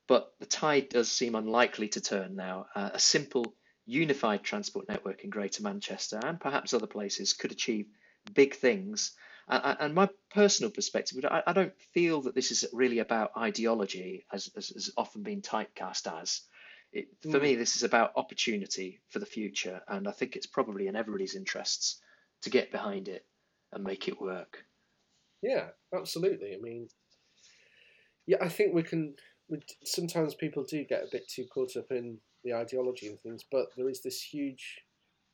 but 0.06 0.32
the 0.40 0.46
tide 0.46 0.88
does 0.88 1.10
seem 1.10 1.34
unlikely 1.34 1.88
to 1.88 2.00
turn 2.00 2.36
now. 2.36 2.66
Uh, 2.74 2.90
a 2.94 2.98
simple, 2.98 3.54
unified 3.86 4.42
transport 4.42 4.88
network 4.88 5.24
in 5.24 5.30
Greater 5.30 5.62
Manchester 5.62 6.20
and 6.22 6.40
perhaps 6.40 6.74
other 6.74 6.86
places 6.86 7.32
could 7.32 7.52
achieve 7.52 7.86
big 8.34 8.54
things. 8.54 9.12
And, 9.50 9.94
my 9.94 10.10
personal 10.30 10.70
perspective, 10.70 11.24
I, 11.24 11.42
I, 11.46 11.52
don't 11.54 11.74
feel 11.94 12.20
that 12.22 12.34
this 12.34 12.50
is 12.50 12.66
really 12.70 12.98
about 12.98 13.30
ideology, 13.34 14.26
as, 14.30 14.50
has 14.54 14.70
as 14.70 14.90
often 14.94 15.22
been 15.22 15.40
typecast 15.40 16.20
as. 16.20 16.42
It, 16.92 17.08
for 17.22 17.38
mm. 17.38 17.42
me, 17.42 17.54
this 17.54 17.74
is 17.74 17.82
about 17.82 18.12
opportunity 18.16 19.00
for 19.08 19.20
the 19.20 19.26
future, 19.26 19.80
and 19.88 20.06
I 20.06 20.12
think 20.12 20.36
it's 20.36 20.46
probably 20.46 20.86
in 20.86 20.96
everybody's 20.96 21.34
interests 21.34 21.98
to 22.42 22.50
get 22.50 22.70
behind 22.70 23.08
it 23.08 23.24
and 23.72 23.84
make 23.84 24.06
it 24.06 24.20
work. 24.20 24.64
Yeah, 25.42 25.68
absolutely. 25.94 26.54
I 26.54 26.60
mean, 26.60 26.88
yeah, 28.26 28.38
I 28.40 28.48
think 28.48 28.74
we 28.74 28.82
can. 28.82 29.14
We, 29.48 29.60
sometimes 29.84 30.34
people 30.34 30.64
do 30.64 30.84
get 30.84 31.02
a 31.02 31.08
bit 31.10 31.28
too 31.28 31.46
caught 31.52 31.76
up 31.76 31.86
in 31.90 32.18
the 32.44 32.52
ideology 32.52 33.08
and 33.08 33.18
things, 33.20 33.44
but 33.50 33.66
there 33.76 33.88
is 33.88 34.02
this 34.02 34.20
huge 34.20 34.82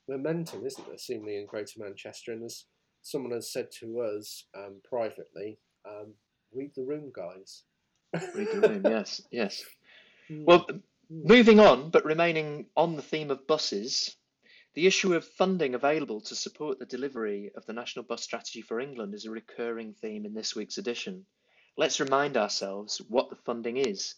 momentum, 0.08 0.64
isn't 0.64 0.86
there, 0.86 0.98
seemingly 0.98 1.36
in 1.38 1.46
Greater 1.46 1.78
Manchester, 1.78 2.32
and 2.32 2.44
as 2.44 2.64
someone 3.02 3.32
has 3.32 3.52
said 3.52 3.68
to 3.80 4.00
us 4.00 4.44
um, 4.56 4.80
privately, 4.88 5.58
um, 5.88 6.14
read 6.52 6.70
the 6.76 6.84
room, 6.84 7.10
guys. 7.14 7.64
read 8.34 8.48
the 8.52 8.68
room, 8.68 8.82
yes, 8.84 9.20
yes. 9.32 9.64
Hmm. 10.28 10.44
Well, 10.44 10.66
moving 11.10 11.60
on, 11.60 11.90
but 11.90 12.04
remaining 12.04 12.66
on 12.76 12.96
the 12.96 13.02
theme 13.02 13.30
of 13.30 13.46
buses, 13.46 14.16
the 14.74 14.86
issue 14.88 15.14
of 15.14 15.24
funding 15.24 15.74
available 15.74 16.20
to 16.20 16.34
support 16.34 16.80
the 16.80 16.86
delivery 16.86 17.52
of 17.54 17.64
the 17.64 17.72
National 17.72 18.04
Bus 18.04 18.22
Strategy 18.22 18.60
for 18.60 18.80
England 18.80 19.14
is 19.14 19.24
a 19.24 19.30
recurring 19.30 19.94
theme 19.94 20.26
in 20.26 20.34
this 20.34 20.56
week's 20.56 20.78
edition. 20.78 21.26
Let's 21.76 22.00
remind 22.00 22.36
ourselves 22.36 22.98
what 23.08 23.30
the 23.30 23.36
funding 23.36 23.76
is. 23.76 24.16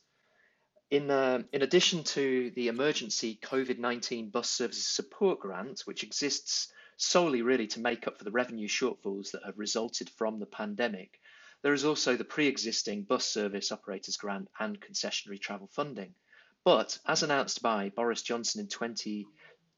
In, 0.90 1.10
uh, 1.10 1.42
in 1.52 1.60
addition 1.60 2.04
to 2.04 2.50
the 2.52 2.68
emergency 2.68 3.38
COVID 3.42 3.78
19 3.78 4.30
bus 4.30 4.50
services 4.50 4.86
support 4.86 5.40
grant, 5.40 5.80
which 5.80 6.02
exists 6.02 6.72
solely 6.96 7.42
really 7.42 7.66
to 7.66 7.80
make 7.80 8.06
up 8.06 8.16
for 8.16 8.24
the 8.24 8.30
revenue 8.30 8.68
shortfalls 8.68 9.32
that 9.32 9.44
have 9.44 9.58
resulted 9.58 10.08
from 10.08 10.38
the 10.38 10.46
pandemic. 10.46 11.20
There 11.60 11.74
is 11.74 11.84
also 11.84 12.16
the 12.16 12.24
pre-existing 12.24 13.02
bus 13.02 13.26
service 13.26 13.72
operators 13.72 14.16
grant 14.16 14.48
and 14.58 14.80
concessionary 14.80 15.40
travel 15.40 15.66
funding. 15.66 16.14
But 16.64 16.98
as 17.06 17.22
announced 17.22 17.62
by 17.62 17.90
Boris 17.90 18.22
Johnson 18.22 18.60
in 18.60 18.68
20, 18.68 19.26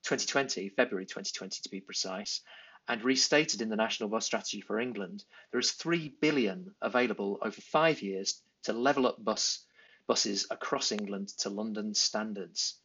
2020, 0.04 0.70
February 0.70 1.06
2020 1.06 1.60
to 1.62 1.68
be 1.68 1.80
precise, 1.80 2.40
and 2.88 3.04
restated 3.04 3.60
in 3.60 3.68
the 3.68 3.76
National 3.76 4.08
Bus 4.08 4.24
Strategy 4.24 4.60
for 4.60 4.80
England, 4.80 5.24
there 5.50 5.60
is 5.60 5.72
3 5.72 6.14
billion 6.20 6.74
available 6.80 7.38
over 7.42 7.60
5 7.60 8.02
years 8.02 8.42
to 8.64 8.72
level 8.72 9.06
up 9.06 9.22
bus 9.22 9.64
buses 10.06 10.46
across 10.50 10.90
England 10.90 11.28
to 11.28 11.50
London 11.50 11.94
standards. 11.94 12.80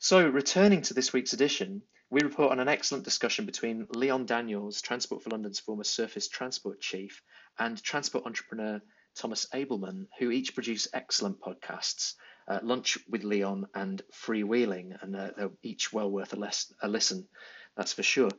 So, 0.00 0.26
returning 0.26 0.82
to 0.82 0.94
this 0.94 1.12
week's 1.12 1.32
edition, 1.32 1.82
we 2.10 2.20
report 2.22 2.50
on 2.50 2.58
an 2.60 2.68
excellent 2.68 3.04
discussion 3.04 3.46
between 3.46 3.86
Leon 3.94 4.26
Daniels, 4.26 4.82
Transport 4.82 5.22
for 5.22 5.30
London's 5.30 5.60
former 5.60 5.84
surface 5.84 6.28
transport 6.28 6.80
chief, 6.80 7.22
and 7.58 7.80
transport 7.82 8.26
entrepreneur 8.26 8.82
Thomas 9.14 9.46
Ableman, 9.54 10.08
who 10.18 10.30
each 10.30 10.54
produce 10.54 10.88
excellent 10.92 11.40
podcasts, 11.40 12.14
uh, 12.48 12.60
Lunch 12.62 12.98
with 13.08 13.24
Leon 13.24 13.66
and 13.74 14.02
Freewheeling, 14.12 14.96
and 15.02 15.16
uh, 15.16 15.30
they're 15.36 15.50
each 15.62 15.92
well 15.92 16.10
worth 16.10 16.32
a, 16.32 16.52
a 16.82 16.88
listen, 16.88 17.28
that's 17.76 17.92
for 17.92 18.02
sure. 18.02 18.30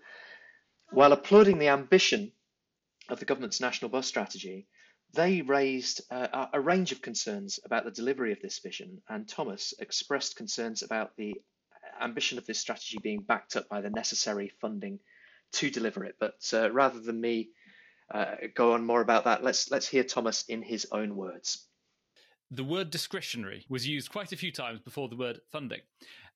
While 0.92 1.14
applauding 1.14 1.58
the 1.58 1.70
ambition 1.70 2.32
of 3.10 3.20
the 3.20 3.26
government's 3.26 3.62
national 3.62 3.90
bus 3.90 4.08
strategy, 4.08 4.68
they 5.14 5.42
raised 5.42 6.02
uh, 6.12 6.48
a 6.54 6.60
range 6.60 6.92
of 6.92 7.02
concerns 7.02 7.60
about 7.64 7.84
the 7.86 7.92
delivery 7.92 8.32
of 8.32 8.42
this 8.42 8.60
vision, 8.60 9.02
and 9.08 9.28
Thomas 9.28 9.74
expressed 9.80 10.36
concerns 10.36 10.82
about 10.82 11.16
the 11.18 11.36
ambition 12.02 12.38
of 12.38 12.46
this 12.46 12.60
strategy 12.60 12.98
being 13.02 13.22
backed 13.22 13.56
up 13.56 13.70
by 13.70 13.82
the 13.82 13.90
necessary 13.90 14.52
funding 14.60 15.00
to 15.54 15.70
deliver 15.70 16.04
it. 16.04 16.16
But 16.20 16.40
uh, 16.54 16.72
rather 16.72 17.00
than 17.00 17.22
me 17.22 17.50
uh, 18.14 18.36
go 18.56 18.74
on 18.74 18.86
more 18.86 19.02
about 19.02 19.26
that, 19.26 19.44
let's 19.44 19.72
let's 19.72 19.88
hear 19.88 20.04
Thomas 20.04 20.46
in 20.48 20.62
his 20.62 20.88
own 20.92 21.16
words. 21.16 21.68
The 22.56 22.64
word 22.64 22.92
discretionary 22.92 23.66
was 23.68 23.88
used 23.88 24.12
quite 24.12 24.32
a 24.32 24.38
few 24.38 24.52
times 24.52 24.80
before 24.80 25.10
the 25.10 25.16
word 25.16 25.42
funding, 25.52 25.82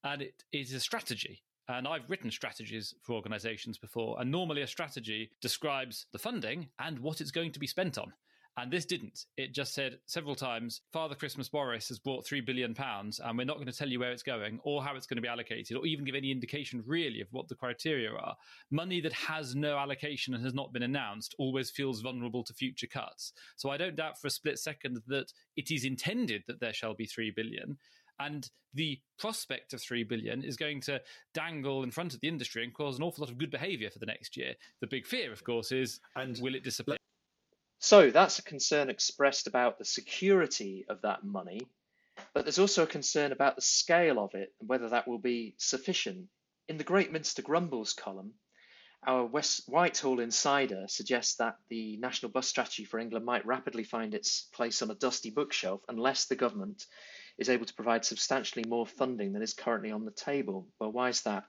and 0.04 0.24
it 0.24 0.44
is 0.52 0.74
a 0.74 0.80
strategy. 0.80 1.44
And 1.68 1.88
I've 1.88 2.10
written 2.10 2.32
strategies 2.32 2.96
for 3.04 3.14
organizations 3.14 3.78
before, 3.78 4.20
and 4.20 4.32
normally 4.32 4.64
a 4.64 4.68
strategy 4.68 5.30
describes 5.42 6.08
the 6.12 6.18
funding 6.18 6.70
and 6.80 6.98
what 6.98 7.22
it's 7.22 7.30
going 7.30 7.52
to 7.52 7.60
be 7.60 7.68
spent 7.68 8.00
on. 8.00 8.14
And 8.60 8.72
this 8.72 8.86
didn't. 8.86 9.26
It 9.38 9.54
just 9.54 9.76
said 9.76 10.00
several 10.08 10.34
times, 10.34 10.82
Father 10.92 11.14
Christmas 11.14 11.48
Boris 11.48 11.90
has 11.90 12.00
brought 12.00 12.26
£3 12.26 12.44
billion, 12.44 12.76
and 12.80 13.38
we're 13.38 13.46
not 13.46 13.58
going 13.58 13.68
to 13.68 13.78
tell 13.78 13.88
you 13.88 14.00
where 14.00 14.12
it's 14.12 14.24
going 14.24 14.60
or 14.64 14.84
how 14.84 14.96
it's 14.96 15.06
going 15.06 15.18
to 15.18 15.22
be 15.22 15.28
allocated, 15.28 15.78
or 15.78 15.86
even 15.86 16.04
give 16.04 16.16
any 16.16 16.32
indication 16.32 16.84
really 16.88 17.22
of 17.22 17.28
what 17.30 17.48
the 17.48 17.56
criteria 17.56 18.10
are. 18.12 18.36
Money 18.72 19.00
that 19.00 19.14
has 19.14 19.56
no 19.56 19.78
allocation 19.78 20.34
and 20.34 20.44
has 20.44 20.56
not 20.56 20.74
been 20.74 20.82
announced 20.82 21.36
always 21.38 21.70
feels 21.70 22.02
vulnerable 22.02 22.44
to 22.44 22.54
future 22.54 22.88
cuts. 22.88 23.32
So 23.58 23.70
I 23.70 23.78
don't 23.78 23.96
doubt 23.96 24.20
for 24.20 24.26
a 24.26 24.32
split 24.32 24.58
second 24.58 25.02
that 25.06 25.32
it 25.56 25.70
is 25.70 25.86
intended 25.86 26.44
that 26.48 26.60
there 26.60 26.74
shall 26.74 26.96
be 26.96 27.06
3 27.06 27.32
billion 27.36 27.78
and 28.20 28.50
the 28.74 29.00
prospect 29.20 29.74
of 29.74 29.82
3 29.82 30.04
billion 30.04 30.44
is 30.44 30.58
going 30.58 30.82
to 30.82 31.00
dangle 31.36 31.84
in 31.84 31.92
front 31.92 32.16
of 32.16 32.20
the 32.22 32.28
industry 32.28 32.64
and 32.64 32.74
cause 32.74 32.98
an 32.98 33.04
awful 33.04 33.24
lot 33.24 33.32
of 33.32 33.38
good 33.38 33.52
behavior 33.52 33.90
for 33.92 34.00
the 34.00 34.06
next 34.06 34.36
year 34.36 34.54
the 34.82 34.88
big 34.88 35.06
fear 35.06 35.32
of 35.32 35.44
course 35.44 35.72
is 35.72 36.00
and 36.16 36.40
will 36.42 36.56
it 36.56 36.64
disappear 36.64 36.97
so 37.80 38.10
that's 38.10 38.40
a 38.40 38.44
concern 38.44 38.90
expressed 38.90 39.48
about 39.48 39.78
the 39.78 39.86
security 39.86 40.86
of 40.90 41.02
that 41.02 41.24
money, 41.24 41.62
but 42.34 42.46
there's 42.46 42.60
also 42.60 42.84
a 42.84 42.88
concern 42.88 43.32
about 43.32 43.56
the 43.56 43.62
scale 43.62 44.20
of 44.20 44.34
it 44.34 44.54
and 44.60 44.70
whether 44.70 44.90
that 44.90 45.08
will 45.08 45.20
be 45.20 45.56
sufficient. 45.58 46.28
In 46.68 46.78
the 46.78 46.84
Great 46.84 47.12
Minster 47.12 47.42
Grumbles 47.42 47.94
column, 47.94 48.34
our 49.06 49.26
West 49.26 49.64
Whitehall 49.68 50.20
insider 50.20 50.86
suggests 50.88 51.36
that 51.36 51.58
the 51.70 51.98
national 51.98 52.32
bus 52.32 52.48
strategy 52.48 52.84
for 52.84 53.00
England 53.00 53.26
might 53.26 53.46
rapidly 53.46 53.84
find 53.84 54.14
its 54.14 54.50
place 54.54 54.82
on 54.82 54.92
a 54.92 54.96
dusty 54.96 55.30
bookshelf 55.30 55.82
unless 55.88 56.26
the 56.26 56.36
government 56.36 56.86
is 57.38 57.50
able 57.50 57.66
to 57.66 57.74
provide 57.76 58.04
substantially 58.04 58.66
more 58.68 58.88
funding 58.88 59.34
than 59.34 59.44
is 59.44 59.54
currently 59.54 59.92
on 59.92 60.04
the 60.04 60.12
table. 60.12 60.68
Well, 60.80 60.92
why 60.92 61.10
is 61.10 61.22
that? 61.22 61.44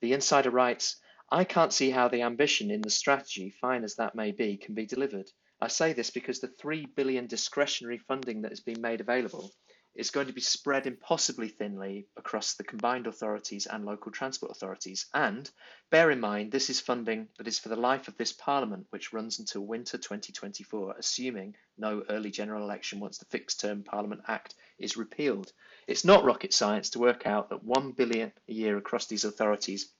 The 0.00 0.12
insider 0.12 0.50
writes 0.50 0.96
I 1.34 1.42
can't 1.42 1.72
see 1.72 1.90
how 1.90 2.06
the 2.06 2.22
ambition 2.22 2.70
in 2.70 2.80
the 2.80 2.90
strategy, 2.90 3.50
fine 3.50 3.82
as 3.82 3.96
that 3.96 4.14
may 4.14 4.30
be, 4.30 4.56
can 4.56 4.72
be 4.72 4.86
delivered. 4.86 5.28
I 5.60 5.66
say 5.66 5.92
this 5.92 6.10
because 6.10 6.38
the 6.38 6.46
3 6.46 6.86
billion 6.94 7.26
discretionary 7.26 7.98
funding 7.98 8.42
that 8.42 8.52
has 8.52 8.60
been 8.60 8.80
made 8.80 9.00
available 9.00 9.50
is 9.96 10.12
going 10.12 10.28
to 10.28 10.32
be 10.32 10.40
spread 10.40 10.86
impossibly 10.86 11.48
thinly 11.48 12.06
across 12.16 12.54
the 12.54 12.62
combined 12.62 13.08
authorities 13.08 13.66
and 13.66 13.84
local 13.84 14.12
transport 14.12 14.52
authorities. 14.52 15.06
And 15.12 15.50
bear 15.90 16.12
in 16.12 16.20
mind, 16.20 16.52
this 16.52 16.70
is 16.70 16.80
funding 16.80 17.26
that 17.38 17.48
is 17.48 17.58
for 17.58 17.68
the 17.68 17.74
life 17.74 18.06
of 18.06 18.16
this 18.16 18.32
Parliament, 18.32 18.86
which 18.90 19.12
runs 19.12 19.40
until 19.40 19.62
winter 19.62 19.98
2024, 19.98 20.94
assuming 20.96 21.56
no 21.76 22.04
early 22.10 22.30
general 22.30 22.62
election 22.62 23.00
once 23.00 23.18
the 23.18 23.24
Fixed 23.24 23.58
Term 23.58 23.82
Parliament 23.82 24.22
Act 24.28 24.54
is 24.78 24.96
repealed. 24.96 25.52
It's 25.88 26.04
not 26.04 26.22
rocket 26.22 26.54
science 26.54 26.90
to 26.90 27.00
work 27.00 27.26
out 27.26 27.50
that 27.50 27.64
1 27.64 27.90
billion 27.90 28.30
a 28.48 28.52
year 28.52 28.76
across 28.76 29.06
these 29.06 29.24
authorities 29.24 29.92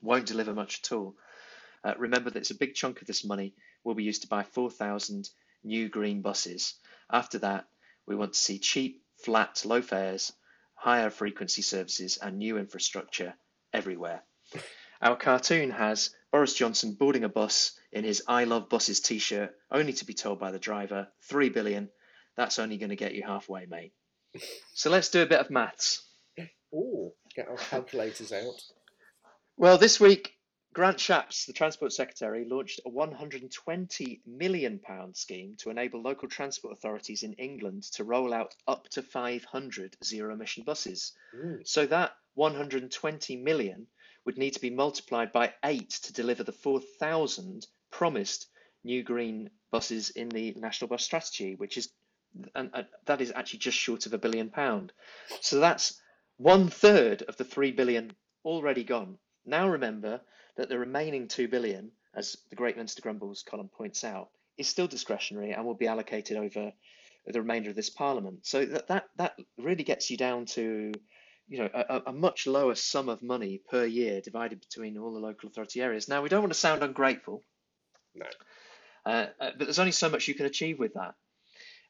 won't 0.00 0.26
deliver 0.26 0.54
much 0.54 0.80
at 0.82 0.92
all. 0.92 1.16
Uh, 1.82 1.94
remember 1.98 2.30
that 2.30 2.40
it's 2.40 2.50
a 2.50 2.56
big 2.56 2.74
chunk 2.74 3.00
of 3.00 3.06
this 3.06 3.24
money 3.24 3.54
will 3.84 3.94
be 3.94 4.04
used 4.04 4.22
to 4.22 4.28
buy 4.28 4.42
4,000 4.42 5.28
new 5.64 5.88
green 5.88 6.20
buses. 6.20 6.74
After 7.10 7.38
that, 7.38 7.66
we 8.06 8.14
want 8.14 8.34
to 8.34 8.38
see 8.38 8.58
cheap, 8.58 9.02
flat, 9.24 9.62
low 9.64 9.82
fares, 9.82 10.32
higher 10.74 11.10
frequency 11.10 11.62
services, 11.62 12.18
and 12.18 12.38
new 12.38 12.58
infrastructure 12.58 13.34
everywhere. 13.72 14.22
Our 15.00 15.16
cartoon 15.16 15.70
has 15.70 16.14
Boris 16.30 16.54
Johnson 16.54 16.94
boarding 16.94 17.24
a 17.24 17.28
bus 17.28 17.72
in 17.92 18.04
his 18.04 18.22
I 18.28 18.44
Love 18.44 18.68
Buses 18.68 19.00
t 19.00 19.18
shirt, 19.18 19.54
only 19.70 19.92
to 19.94 20.04
be 20.04 20.14
told 20.14 20.38
by 20.38 20.50
the 20.50 20.58
driver, 20.58 21.08
3 21.22 21.48
billion, 21.48 21.90
that's 22.36 22.58
only 22.58 22.78
going 22.78 22.90
to 22.90 22.96
get 22.96 23.14
you 23.14 23.22
halfway, 23.22 23.66
mate. 23.66 23.92
So 24.74 24.90
let's 24.90 25.10
do 25.10 25.22
a 25.22 25.26
bit 25.26 25.40
of 25.40 25.50
maths. 25.50 26.02
Oh, 26.72 27.12
get 27.34 27.48
our 27.48 27.56
calculators 27.56 28.32
out. 28.32 28.62
Well, 29.60 29.76
this 29.76 30.00
week, 30.00 30.38
Grant 30.72 30.96
Shapps, 30.96 31.44
the 31.44 31.52
Transport 31.52 31.92
Secretary, 31.92 32.46
launched 32.46 32.80
a 32.86 32.90
£120 32.90 34.20
million 34.26 34.80
scheme 35.12 35.54
to 35.58 35.68
enable 35.68 36.00
local 36.00 36.28
transport 36.28 36.72
authorities 36.72 37.24
in 37.24 37.34
England 37.34 37.82
to 37.92 38.04
roll 38.04 38.32
out 38.32 38.54
up 38.66 38.88
to 38.92 39.02
500 39.02 39.98
zero 40.02 40.32
emission 40.32 40.64
buses. 40.64 41.12
Mm. 41.36 41.68
So 41.68 41.84
that 41.84 42.12
120 42.36 43.36
million 43.36 43.86
would 44.24 44.38
need 44.38 44.52
to 44.52 44.62
be 44.62 44.70
multiplied 44.70 45.30
by 45.30 45.52
eight 45.62 45.90
to 46.04 46.14
deliver 46.14 46.42
the 46.42 46.52
4,000 46.52 47.66
promised 47.90 48.46
new 48.82 49.02
green 49.02 49.50
buses 49.70 50.08
in 50.08 50.30
the 50.30 50.54
National 50.56 50.88
Bus 50.88 51.04
Strategy, 51.04 51.54
which 51.56 51.76
is 51.76 51.92
and 52.54 52.70
uh, 52.72 52.84
that 53.04 53.20
is 53.20 53.30
actually 53.36 53.58
just 53.58 53.76
short 53.76 54.06
of 54.06 54.14
a 54.14 54.18
billion 54.18 54.48
pound. 54.48 54.94
So 55.42 55.60
that's 55.60 56.00
one 56.38 56.68
third 56.68 57.20
of 57.24 57.36
the 57.36 57.44
three 57.44 57.72
billion 57.72 58.12
already 58.42 58.84
gone. 58.84 59.18
Now 59.50 59.68
remember 59.68 60.20
that 60.56 60.68
the 60.68 60.78
remaining 60.78 61.26
2 61.26 61.48
billion, 61.48 61.90
as 62.14 62.36
the 62.50 62.56
Great 62.56 62.76
Minster 62.76 63.02
Grumbles 63.02 63.42
column 63.42 63.68
points 63.68 64.04
out, 64.04 64.30
is 64.56 64.68
still 64.68 64.86
discretionary 64.86 65.50
and 65.52 65.66
will 65.66 65.74
be 65.74 65.88
allocated 65.88 66.36
over 66.36 66.72
the 67.26 67.40
remainder 67.40 67.70
of 67.70 67.76
this 67.76 67.90
parliament. 67.90 68.46
So 68.46 68.64
that 68.64 68.86
that, 68.88 69.08
that 69.16 69.38
really 69.58 69.82
gets 69.82 70.08
you 70.10 70.16
down 70.16 70.46
to 70.46 70.92
you 71.48 71.58
know 71.58 71.68
a, 71.74 72.02
a 72.06 72.12
much 72.12 72.46
lower 72.46 72.76
sum 72.76 73.08
of 73.08 73.22
money 73.22 73.60
per 73.68 73.84
year 73.84 74.20
divided 74.20 74.60
between 74.60 74.96
all 74.96 75.12
the 75.12 75.18
local 75.18 75.48
authority 75.48 75.82
areas. 75.82 76.08
Now 76.08 76.22
we 76.22 76.28
don't 76.28 76.42
want 76.42 76.52
to 76.52 76.58
sound 76.58 76.82
ungrateful. 76.82 77.42
No. 78.14 78.26
Uh, 79.04 79.26
uh, 79.40 79.50
but 79.58 79.66
there's 79.66 79.78
only 79.80 79.92
so 79.92 80.08
much 80.08 80.28
you 80.28 80.34
can 80.34 80.46
achieve 80.46 80.78
with 80.78 80.94
that. 80.94 81.14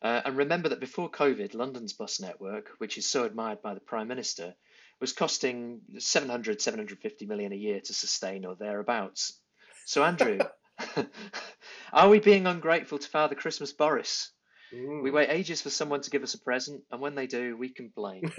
Uh, 0.03 0.23
and 0.25 0.37
remember 0.37 0.71
that 0.71 0.81
before 0.81 1.11
COVID, 1.11 1.55
London's 1.55 1.93
bus 1.93 2.21
network, 2.21 2.71
which 2.79 2.97
is 2.97 3.07
so 3.07 3.25
admired 3.25 3.61
by 3.61 3.75
the 3.75 3.81
Prime 3.81 4.09
Minister, 4.09 4.55
was 5.01 5.13
costing 5.13 5.81
700, 5.99 6.61
750 6.61 7.27
million 7.27 7.53
a 7.53 7.57
year 7.57 7.81
to 7.81 7.95
sustain 7.95 8.45
or 8.45 8.55
thereabouts. 8.55 9.39
So, 9.87 10.05
Andrew, 10.05 10.39
are 11.93 12.09
we 12.09 12.21
being 12.21 12.47
ungrateful 12.47 12.99
to 12.99 13.09
Father 13.09 13.35
Christmas 13.35 13.73
Boris? 13.73 14.31
Mm. 14.75 15.03
We 15.03 15.11
wait 15.11 15.31
ages 15.31 15.63
for 15.63 15.71
someone 15.71 16.03
to 16.03 16.11
give 16.11 16.23
us 16.23 16.35
a 16.35 16.39
present, 16.39 16.83
and 16.91 17.01
when 17.01 17.15
they 17.15 17.27
do, 17.27 17.57
we 17.57 17.71
complain. 17.71 18.31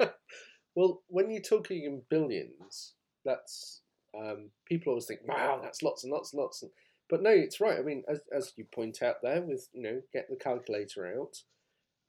well, 0.74 1.02
when 1.06 1.30
you're 1.30 1.42
talking 1.42 1.84
in 1.84 2.02
billions, 2.08 2.94
that's 3.24 3.82
um, 4.18 4.50
people 4.66 4.90
always 4.90 5.06
think, 5.06 5.20
"Wow, 5.24 5.60
that's 5.62 5.82
lots 5.82 6.02
and 6.02 6.12
lots 6.12 6.32
and 6.32 6.42
lots." 6.42 6.64
But 7.08 7.22
no, 7.22 7.30
it's 7.30 7.60
right. 7.60 7.78
I 7.78 7.82
mean, 7.82 8.02
as 8.08 8.20
as 8.34 8.52
you 8.56 8.64
point 8.64 9.02
out 9.02 9.16
there, 9.22 9.42
with 9.42 9.68
you 9.72 9.82
know, 9.82 10.00
get 10.12 10.28
the 10.28 10.36
calculator 10.36 11.06
out. 11.20 11.36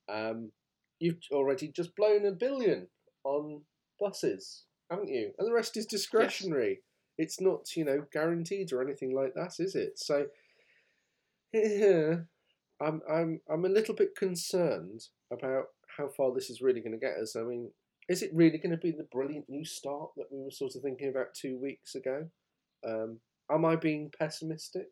Um, 0.09 0.51
you've 0.99 1.19
already 1.31 1.67
just 1.67 1.95
blown 1.95 2.25
a 2.25 2.31
billion 2.31 2.87
on 3.23 3.61
buses, 4.01 4.63
haven't 4.89 5.09
you? 5.09 5.31
And 5.37 5.47
the 5.47 5.53
rest 5.53 5.77
is 5.77 5.85
discretionary. 5.85 6.69
Yes. 6.69 6.79
It's 7.17 7.41
not, 7.41 7.75
you 7.75 7.85
know, 7.85 8.05
guaranteed 8.11 8.73
or 8.73 8.81
anything 8.81 9.15
like 9.15 9.33
that, 9.35 9.53
is 9.59 9.75
it? 9.75 9.99
So, 9.99 10.27
yeah, 11.53 12.15
I'm, 12.81 13.01
I'm, 13.09 13.41
I'm 13.49 13.65
a 13.65 13.69
little 13.69 13.93
bit 13.93 14.15
concerned 14.17 15.01
about 15.31 15.65
how 15.97 16.07
far 16.07 16.33
this 16.33 16.49
is 16.49 16.61
really 16.61 16.81
going 16.81 16.93
to 16.93 16.97
get 16.97 17.17
us. 17.21 17.35
I 17.35 17.43
mean, 17.43 17.71
is 18.09 18.23
it 18.23 18.31
really 18.33 18.57
going 18.57 18.71
to 18.71 18.77
be 18.77 18.91
the 18.91 19.07
brilliant 19.11 19.45
new 19.47 19.63
start 19.65 20.09
that 20.17 20.27
we 20.31 20.43
were 20.43 20.51
sort 20.51 20.75
of 20.75 20.81
thinking 20.81 21.09
about 21.09 21.33
two 21.39 21.59
weeks 21.61 21.95
ago? 21.95 22.27
Um, 22.87 23.19
am 23.51 23.65
I 23.65 23.75
being 23.75 24.11
pessimistic? 24.17 24.87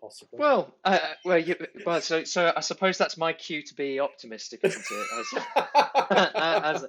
Possibly. 0.00 0.38
Well, 0.38 0.74
uh, 0.84 0.98
well, 1.24 1.38
you, 1.38 1.54
well. 1.86 2.00
So, 2.00 2.24
so 2.24 2.52
I 2.54 2.60
suppose 2.60 2.98
that's 2.98 3.16
my 3.16 3.32
cue 3.32 3.62
to 3.62 3.74
be 3.74 4.00
optimistic, 4.00 4.60
isn't 4.62 4.84
it? 4.90 5.06
As, 5.56 6.74
as, 6.82 6.86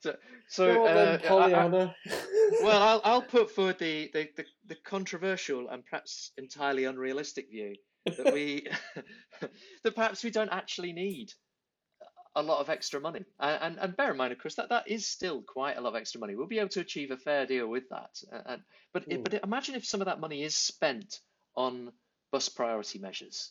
so, 0.00 0.16
so 0.48 0.86
uh, 0.86 1.18
Pollyanna. 1.18 1.94
I, 2.06 2.12
well, 2.62 2.82
I'll, 2.82 3.00
I'll 3.04 3.22
put 3.22 3.50
forward 3.50 3.78
the, 3.78 4.10
the, 4.12 4.28
the, 4.36 4.44
the 4.66 4.74
controversial 4.76 5.68
and 5.68 5.84
perhaps 5.84 6.32
entirely 6.38 6.84
unrealistic 6.84 7.50
view 7.50 7.74
that 8.06 8.32
we 8.32 8.66
that 9.82 9.94
perhaps 9.94 10.24
we 10.24 10.30
don't 10.30 10.50
actually 10.50 10.92
need 10.92 11.32
a 12.36 12.42
lot 12.42 12.60
of 12.60 12.70
extra 12.70 13.00
money. 13.00 13.24
And, 13.38 13.78
and, 13.78 13.96
bear 13.96 14.12
in 14.12 14.16
mind, 14.16 14.32
of 14.32 14.38
course, 14.38 14.54
that 14.54 14.68
that 14.68 14.88
is 14.88 15.06
still 15.06 15.42
quite 15.42 15.76
a 15.76 15.80
lot 15.80 15.90
of 15.90 15.96
extra 15.96 16.20
money. 16.20 16.36
We'll 16.36 16.46
be 16.46 16.60
able 16.60 16.68
to 16.70 16.80
achieve 16.80 17.10
a 17.10 17.16
fair 17.16 17.44
deal 17.46 17.66
with 17.66 17.88
that. 17.90 18.22
And, 18.46 18.62
but 18.92 19.04
it, 19.08 19.24
but 19.24 19.34
imagine 19.42 19.74
if 19.74 19.84
some 19.84 20.00
of 20.00 20.06
that 20.06 20.20
money 20.20 20.42
is 20.42 20.56
spent 20.56 21.20
on 21.56 21.90
bus 22.30 22.48
priority 22.48 22.98
measures. 23.00 23.50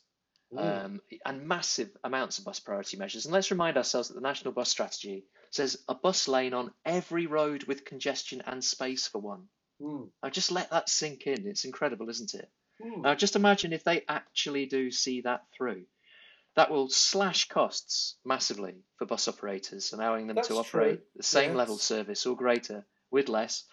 Um, 0.58 1.00
and 1.26 1.48
massive 1.48 1.96
amounts 2.04 2.40
of 2.40 2.46
bus 2.46 2.60
priority 2.60 2.98
measures. 2.98 3.26
And 3.26 3.34
let's 3.34 3.52
remind 3.52 3.78
ourselves 3.78 4.08
that 4.08 4.16
the 4.16 4.22
National 4.22 4.52
Bus 4.52 4.70
Strategy 4.70 5.26
says 5.52 5.78
a 5.88 5.94
bus 5.94 6.28
lane 6.28 6.54
on 6.56 6.72
every 6.86 7.28
road 7.28 7.66
with 7.66 7.86
congestion 7.86 8.42
and 8.48 8.64
space 8.64 9.08
for 9.08 9.20
one. 9.20 9.44
Mm. 9.82 10.10
Now 10.24 10.30
just 10.30 10.52
let 10.52 10.72
that 10.72 10.90
sink 10.90 11.28
in. 11.28 11.48
It's 11.48 11.66
incredible, 11.66 12.10
isn't 12.10 12.34
it? 12.34 12.50
Mm. 12.84 13.04
Now 13.04 13.16
just 13.16 13.36
imagine 13.36 13.74
if 13.74 13.84
they 13.84 14.04
actually 14.08 14.66
do 14.66 14.90
see 14.92 15.22
that 15.22 15.46
through. 15.56 15.84
That 16.56 16.72
will 16.72 16.90
slash 16.90 17.48
costs 17.48 18.16
massively 18.26 18.84
for 18.98 19.06
bus 19.06 19.28
operators, 19.28 19.94
allowing 19.94 20.28
them 20.28 20.36
That's 20.36 20.48
to 20.48 20.56
operate 20.56 20.98
true. 20.98 21.06
the 21.16 21.24
same 21.24 21.52
yes. 21.52 21.58
level 21.58 21.78
service 21.78 22.26
or 22.26 22.36
greater 22.36 22.86
with 23.12 23.30
less. 23.30 23.64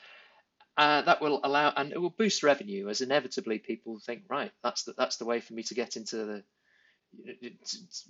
Uh, 0.77 1.01
that 1.03 1.23
will 1.23 1.41
allow 1.43 1.73
and 1.75 1.91
it 1.91 1.99
will 1.99 2.11
boost 2.11 2.43
revenue 2.43 2.91
as 2.91 3.01
inevitably 3.01 3.59
people 3.59 3.99
think 3.99 4.25
right 4.29 4.53
that's 4.63 4.83
the, 4.83 4.93
that's 4.93 5.17
the 5.17 5.25
way 5.25 5.41
for 5.41 5.55
me 5.55 5.63
to 5.63 5.73
get 5.73 5.97
into 5.97 6.17
the 6.17 6.45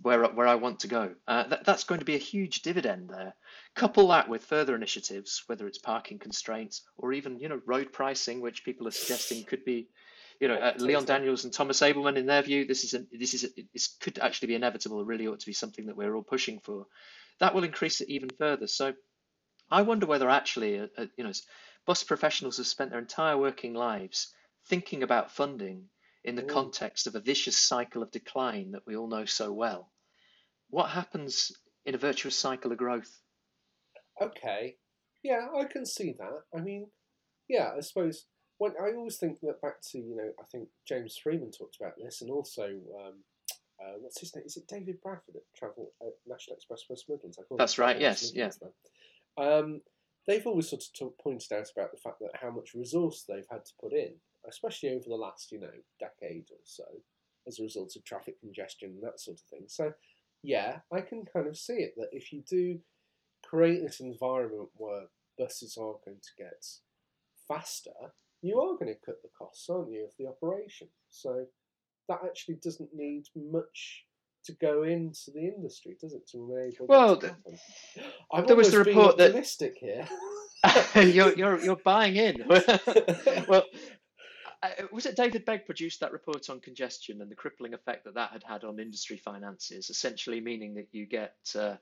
where 0.03 0.25
where 0.25 0.47
I 0.47 0.55
want 0.57 0.81
to 0.81 0.89
go. 0.89 1.15
Uh, 1.27 1.47
that, 1.49 1.65
that's 1.65 1.85
going 1.85 2.01
to 2.01 2.05
be 2.05 2.15
a 2.15 2.19
huge 2.19 2.63
dividend 2.63 3.11
there. 3.11 3.35
Couple 3.75 4.09
that 4.09 4.29
with 4.29 4.45
further 4.45 4.75
initiatives, 4.75 5.43
whether 5.47 5.67
it's 5.67 5.79
parking 5.79 6.19
constraints 6.19 6.83
or 6.97 7.13
even 7.13 7.41
you 7.41 7.49
know 7.49 7.61
road 7.67 7.93
pricing, 7.93 8.41
which 8.41 8.65
people 8.65 8.89
are 8.89 8.93
suggesting 8.93 9.45
could 9.45 9.65
be 9.65 9.89
you 10.41 10.49
know, 10.49 10.55
uh, 10.55 10.75
Leon. 10.79 11.05
Daniels 11.05 11.45
and 11.45 11.53
Thomas 11.53 11.81
Ableman, 11.81 12.17
in 12.17 12.27
their 12.27 12.43
view, 12.43 12.67
this 12.67 12.85
is 12.85 12.95
a, 12.95 13.05
this 13.13 13.35
is 13.35 13.45
a, 13.45 13.49
this 13.73 13.89
could 14.01 14.19
actually 14.19 14.49
be 14.49 14.55
inevitable. 14.55 15.01
It 15.01 15.07
really 15.07 15.27
ought 15.27 15.41
to 15.41 15.47
be 15.47 15.53
something 15.53 15.87
that 15.87 15.97
we're 15.97 16.15
all 16.15 16.23
pushing 16.23 16.61
for. 16.61 16.87
That 17.41 17.55
will 17.55 17.65
increase 17.65 18.01
it 18.01 18.09
even 18.09 18.31
further. 18.39 18.67
So 18.67 18.95
I 19.71 19.83
wonder 19.83 20.07
whether 20.07 20.29
actually, 20.29 20.79
uh, 20.79 20.87
uh, 20.97 21.07
you 21.17 21.25
know, 21.25 21.33
bus 21.87 22.05
professionals 22.05 22.59
have 22.59 22.67
spent 22.67 22.91
their 22.91 23.01
entire 23.01 23.37
working 23.39 23.75
lives 23.75 24.35
thinking 24.67 25.03
about 25.03 25.31
funding 25.31 25.85
in 26.27 26.35
the 26.35 26.43
Mm. 26.43 26.49
context 26.49 27.07
of 27.07 27.15
a 27.15 27.21
vicious 27.21 27.57
cycle 27.57 28.03
of 28.03 28.11
decline 28.11 28.73
that 28.73 28.87
we 28.87 28.97
all 28.97 29.07
know 29.07 29.25
so 29.25 29.53
well. 29.53 29.93
What 30.69 30.91
happens 30.91 31.53
in 31.85 31.95
a 31.95 31.99
virtuous 31.99 32.37
cycle 32.39 32.73
of 32.73 32.79
growth? 32.79 33.23
Okay, 34.21 34.79
yeah, 35.23 35.49
I 35.55 35.65
can 35.65 35.87
see 35.87 36.13
that. 36.15 36.45
I 36.55 36.61
mean, 36.61 36.91
yeah, 37.49 37.73
I 37.77 37.81
suppose 37.81 38.27
when 38.59 38.73
I 38.81 38.93
always 38.95 39.19
think 39.19 39.41
that 39.41 39.61
back 39.61 39.81
to 39.93 39.99
you 39.99 40.17
know 40.17 40.33
I 40.41 40.45
think 40.45 40.69
James 40.87 41.17
Freeman 41.17 41.53
talked 41.53 41.77
about 41.81 41.97
this, 41.97 42.23
and 42.23 42.31
also 42.31 42.65
um, 42.99 43.25
uh, 43.81 43.95
what's 44.01 44.21
his 44.21 44.35
name? 44.35 44.45
Is 44.47 44.57
it 44.57 44.67
David 44.67 45.01
Bradford 45.03 45.37
at 45.37 45.43
Travel 45.55 45.93
uh, 46.01 46.11
National 46.27 46.57
Express 46.57 46.85
West 46.89 47.09
Midlands? 47.09 47.39
I 47.39 47.43
call 47.43 47.59
That's 47.59 47.79
right, 47.79 48.01
West 48.01 48.35
yes, 48.35 48.59
yeah. 48.61 49.45
Um, 49.45 49.83
they've 50.27 50.47
always 50.47 50.71
sort 50.71 50.83
of 50.83 50.93
talk, 50.99 51.19
pointed 51.19 51.53
out 51.53 51.71
about 51.77 51.93
the 51.93 51.99
fact 51.99 52.19
that 52.21 52.31
how 52.41 52.51
much 52.51 52.75
resource 52.75 53.25
they've 53.29 53.47
had 53.51 53.65
to 53.67 53.73
put 53.81 53.93
in, 53.93 54.15
especially 54.49 54.91
over 54.91 55.05
the 55.09 55.15
last 55.15 55.53
you 55.53 55.61
know 55.61 55.71
decade 56.01 56.47
or 56.51 56.59
so, 56.65 56.85
as 57.47 57.59
a 57.59 57.63
result 57.63 57.95
of 57.97 58.05
traffic 58.05 58.41
congestion 58.41 58.91
and 58.91 59.03
that 59.03 59.21
sort 59.21 59.39
of 59.39 59.47
thing. 59.47 59.65
So, 59.69 59.93
yeah, 60.43 60.79
I 60.93 61.01
can 61.01 61.25
kind 61.33 61.47
of 61.47 61.57
see 61.57 61.75
it 61.75 61.95
that 61.97 62.09
if 62.13 62.33
you 62.33 62.43
do 62.49 62.79
create 63.45 63.83
this 63.83 64.01
environment 64.01 64.69
where 64.77 65.05
buses 65.39 65.77
are 65.77 65.95
going 66.05 66.19
to 66.21 66.43
get 66.43 66.65
faster, 67.47 67.91
you 68.43 68.61
are 68.61 68.75
going 68.77 68.93
to 68.93 69.07
cut 69.07 69.23
the 69.23 69.29
costs, 69.37 69.69
aren't 69.69 69.91
you, 69.93 70.05
of 70.05 70.11
the 70.19 70.27
operation? 70.27 70.89
So 71.09 71.47
that 72.09 72.21
actually 72.25 72.57
doesn't 72.63 72.91
need 72.95 73.25
much 73.35 74.05
to 74.45 74.53
go 74.55 74.85
into 74.85 75.31
the 75.35 75.41
industry, 75.41 75.97
does 76.01 76.15
it, 76.15 76.27
to 76.29 76.39
enable 76.39 76.87
Well, 76.87 77.17
to? 77.19 77.37
I'm 78.33 78.47
there 78.47 78.57
was 78.57 78.71
the 78.71 78.79
report 78.79 79.19
that- 79.19 79.35
here. 79.81 80.07
you're, 80.97 81.33
you're, 81.35 81.61
you're 81.61 81.77
buying 81.77 82.17
in. 82.17 82.45
well, 83.49 83.65
uh, 84.63 84.69
was 84.93 85.07
it 85.07 85.17
David 85.17 85.45
Begg 85.45 85.67
produced 85.67 86.01
that 86.01 86.13
report 86.13 86.49
on 86.51 86.61
congestion 86.61 87.21
and 87.23 87.31
the 87.31 87.35
crippling 87.37 87.75
effect 87.75 88.05
that 88.05 88.15
that 88.15 88.31
had 88.33 88.43
had 88.43 88.65
on 88.65 88.81
industry 88.81 89.17
finances, 89.19 89.91
essentially 89.91 90.41
meaning 90.41 90.75
that 90.75 90.89
you 90.93 91.07
get 91.07 91.37
uh, 91.55 91.77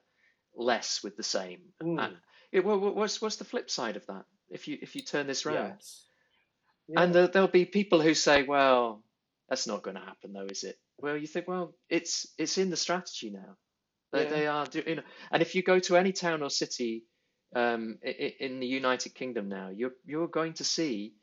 less 0.55 1.03
with 1.03 1.15
the 1.17 1.23
same. 1.23 1.61
Mm. 1.83 1.99
Uh, 1.99 2.09
it, 2.51 2.65
what's 2.65 3.21
what's 3.21 3.37
the 3.37 3.45
flip 3.45 3.69
side 3.69 3.95
of 3.97 4.05
that? 4.07 4.25
If 4.49 4.67
you 4.67 4.77
if 4.81 4.95
you 4.95 5.01
turn 5.01 5.27
this 5.27 5.45
round, 5.45 5.75
yes. 5.79 6.05
and 6.95 7.13
Yeah. 7.13 7.21
there, 7.21 7.27
there'll 7.27 7.47
be 7.47 7.65
people 7.65 8.01
who 8.01 8.13
say, 8.13 8.43
well, 8.43 9.03
that's 9.49 9.67
not 9.67 9.83
going 9.83 9.95
to 9.95 10.01
happen, 10.03 10.33
though, 10.33 10.45
is 10.49 10.63
it? 10.63 10.77
Well, 10.99 11.17
you 11.17 11.27
think, 11.27 11.47
well, 11.47 11.75
it's 11.89 12.27
it's 12.37 12.57
in 12.57 12.69
the 12.69 12.77
strategy 12.77 13.29
now. 13.31 13.57
They, 14.13 14.23
Yeah. 14.23 14.29
they 14.29 14.47
are, 14.47 14.65
do, 14.65 14.83
you 14.85 14.95
know, 14.95 15.03
and 15.31 15.41
if 15.41 15.55
you 15.55 15.63
go 15.63 15.79
to 15.79 15.97
any 15.97 16.13
town 16.13 16.41
or 16.43 16.49
city 16.49 17.03
um, 17.55 17.97
i- 18.05 18.09
i- 18.09 18.35
in 18.39 18.59
the 18.59 18.67
United 18.67 19.15
Kingdom 19.15 19.49
now, 19.49 19.69
you're 19.69 19.93
you're 20.05 20.27
going 20.27 20.53
to 20.53 20.63
see 20.63 21.15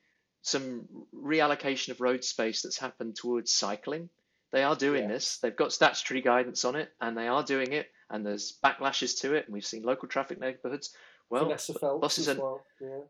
some 0.42 0.88
reallocation 1.14 1.90
of 1.90 2.00
road 2.00 2.24
space 2.24 2.62
that's 2.62 2.78
happened 2.78 3.16
towards 3.16 3.52
cycling. 3.52 4.08
They 4.50 4.62
are 4.62 4.76
doing 4.76 5.04
Yeah. 5.04 5.08
this. 5.14 5.38
They've 5.38 5.56
got 5.56 5.72
statutory 5.72 6.20
guidance 6.20 6.64
on 6.64 6.76
it, 6.76 6.92
and 7.00 7.16
they 7.16 7.28
are 7.28 7.42
doing 7.42 7.72
it. 7.72 7.90
And 8.10 8.26
there's 8.26 8.58
backlashes 8.62 9.20
to 9.20 9.34
it, 9.34 9.46
and 9.46 9.54
we've 9.54 9.64
seen 9.64 9.82
local 9.84 10.08
traffic 10.08 10.38
neighbourhoods. 10.38 10.94
Well, 11.30 11.46
buses 11.46 12.28
are 12.28 12.34
well. 12.34 12.66
Yeah. 12.78 13.00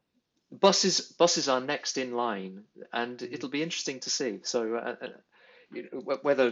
buses 0.52 1.00
buses 1.00 1.48
are 1.48 1.60
next 1.60 1.96
in 1.98 2.12
line, 2.14 2.64
and 2.92 3.18
Mhm. 3.18 3.32
it'll 3.32 3.48
be 3.48 3.62
interesting 3.62 3.98
to 4.00 4.10
see. 4.10 4.40
So 4.44 4.76
uh, 4.76 4.96
uh, 5.00 5.08
you 5.72 5.88
know, 5.90 6.00
wh- 6.00 6.24
whether 6.24 6.50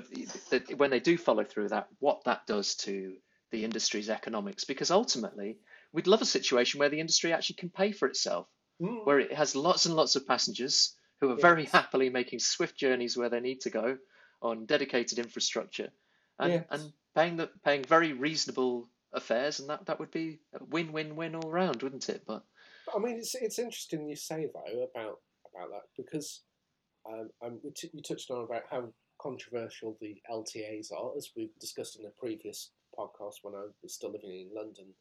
when 0.76 0.90
they 0.90 0.98
do 0.98 1.16
follow 1.16 1.44
through 1.44 1.68
that, 1.68 1.88
what 2.00 2.24
that 2.24 2.46
does 2.46 2.74
to 2.76 3.16
the 3.50 3.64
industry's 3.64 4.10
economics, 4.10 4.64
because 4.64 4.90
ultimately 4.90 5.58
we'd 5.92 6.06
love 6.08 6.22
a 6.22 6.26
situation 6.26 6.80
where 6.80 6.88
the 6.88 6.98
industry 7.00 7.32
actually 7.32 7.56
can 7.56 7.70
pay 7.70 7.92
for 7.92 8.08
itself, 8.08 8.48
Mm. 8.80 9.04
where 9.04 9.20
it 9.20 9.32
has 9.32 9.54
lots 9.54 9.84
and 9.86 9.94
lots 9.94 10.16
of 10.16 10.26
passengers 10.26 10.94
who 11.20 11.30
are 11.30 11.36
very 11.36 11.66
happily 11.66 12.08
making 12.08 12.38
swift 12.38 12.76
journeys 12.78 13.16
where 13.16 13.28
they 13.28 13.40
need 13.40 13.60
to 13.62 13.70
go 13.70 13.98
on 14.40 14.64
dedicated 14.64 15.18
infrastructure, 15.18 15.92
and 16.38 16.52
Yes. 16.52 16.66
and 16.70 16.92
paying 17.14 17.36
the 17.36 17.48
paying 17.62 17.84
very 17.84 18.12
reasonable 18.14 18.88
affairs, 19.12 19.60
and 19.60 19.68
that 19.68 19.84
that 19.86 19.98
would 20.00 20.10
be 20.10 20.38
a 20.54 20.64
win-win-win 20.64 21.34
all 21.34 21.50
round, 21.50 21.82
wouldn't 21.82 22.08
it? 22.08 22.24
But 22.26 22.42
I 22.94 22.98
mean, 22.98 23.18
it's 23.18 23.34
it's 23.34 23.58
interesting 23.58 24.08
you 24.08 24.16
say 24.16 24.48
though 24.52 24.88
about 24.94 25.20
about 25.52 25.70
that 25.70 25.82
because 25.96 26.42
um, 27.06 27.28
um, 27.44 27.60
t- 27.74 27.90
you 27.92 28.02
touched 28.02 28.30
on 28.30 28.44
about 28.44 28.62
how 28.70 28.92
controversial 29.20 29.98
the 30.00 30.16
LTAs 30.30 30.90
are, 30.92 31.14
as 31.16 31.30
we've 31.36 31.56
discussed 31.58 31.98
in 31.98 32.06
a 32.06 32.10
previous 32.10 32.70
podcast 32.98 33.36
when 33.42 33.54
I 33.54 33.66
was 33.82 33.94
still 33.94 34.12
living 34.12 34.30
in 34.30 34.54
London. 34.54 34.94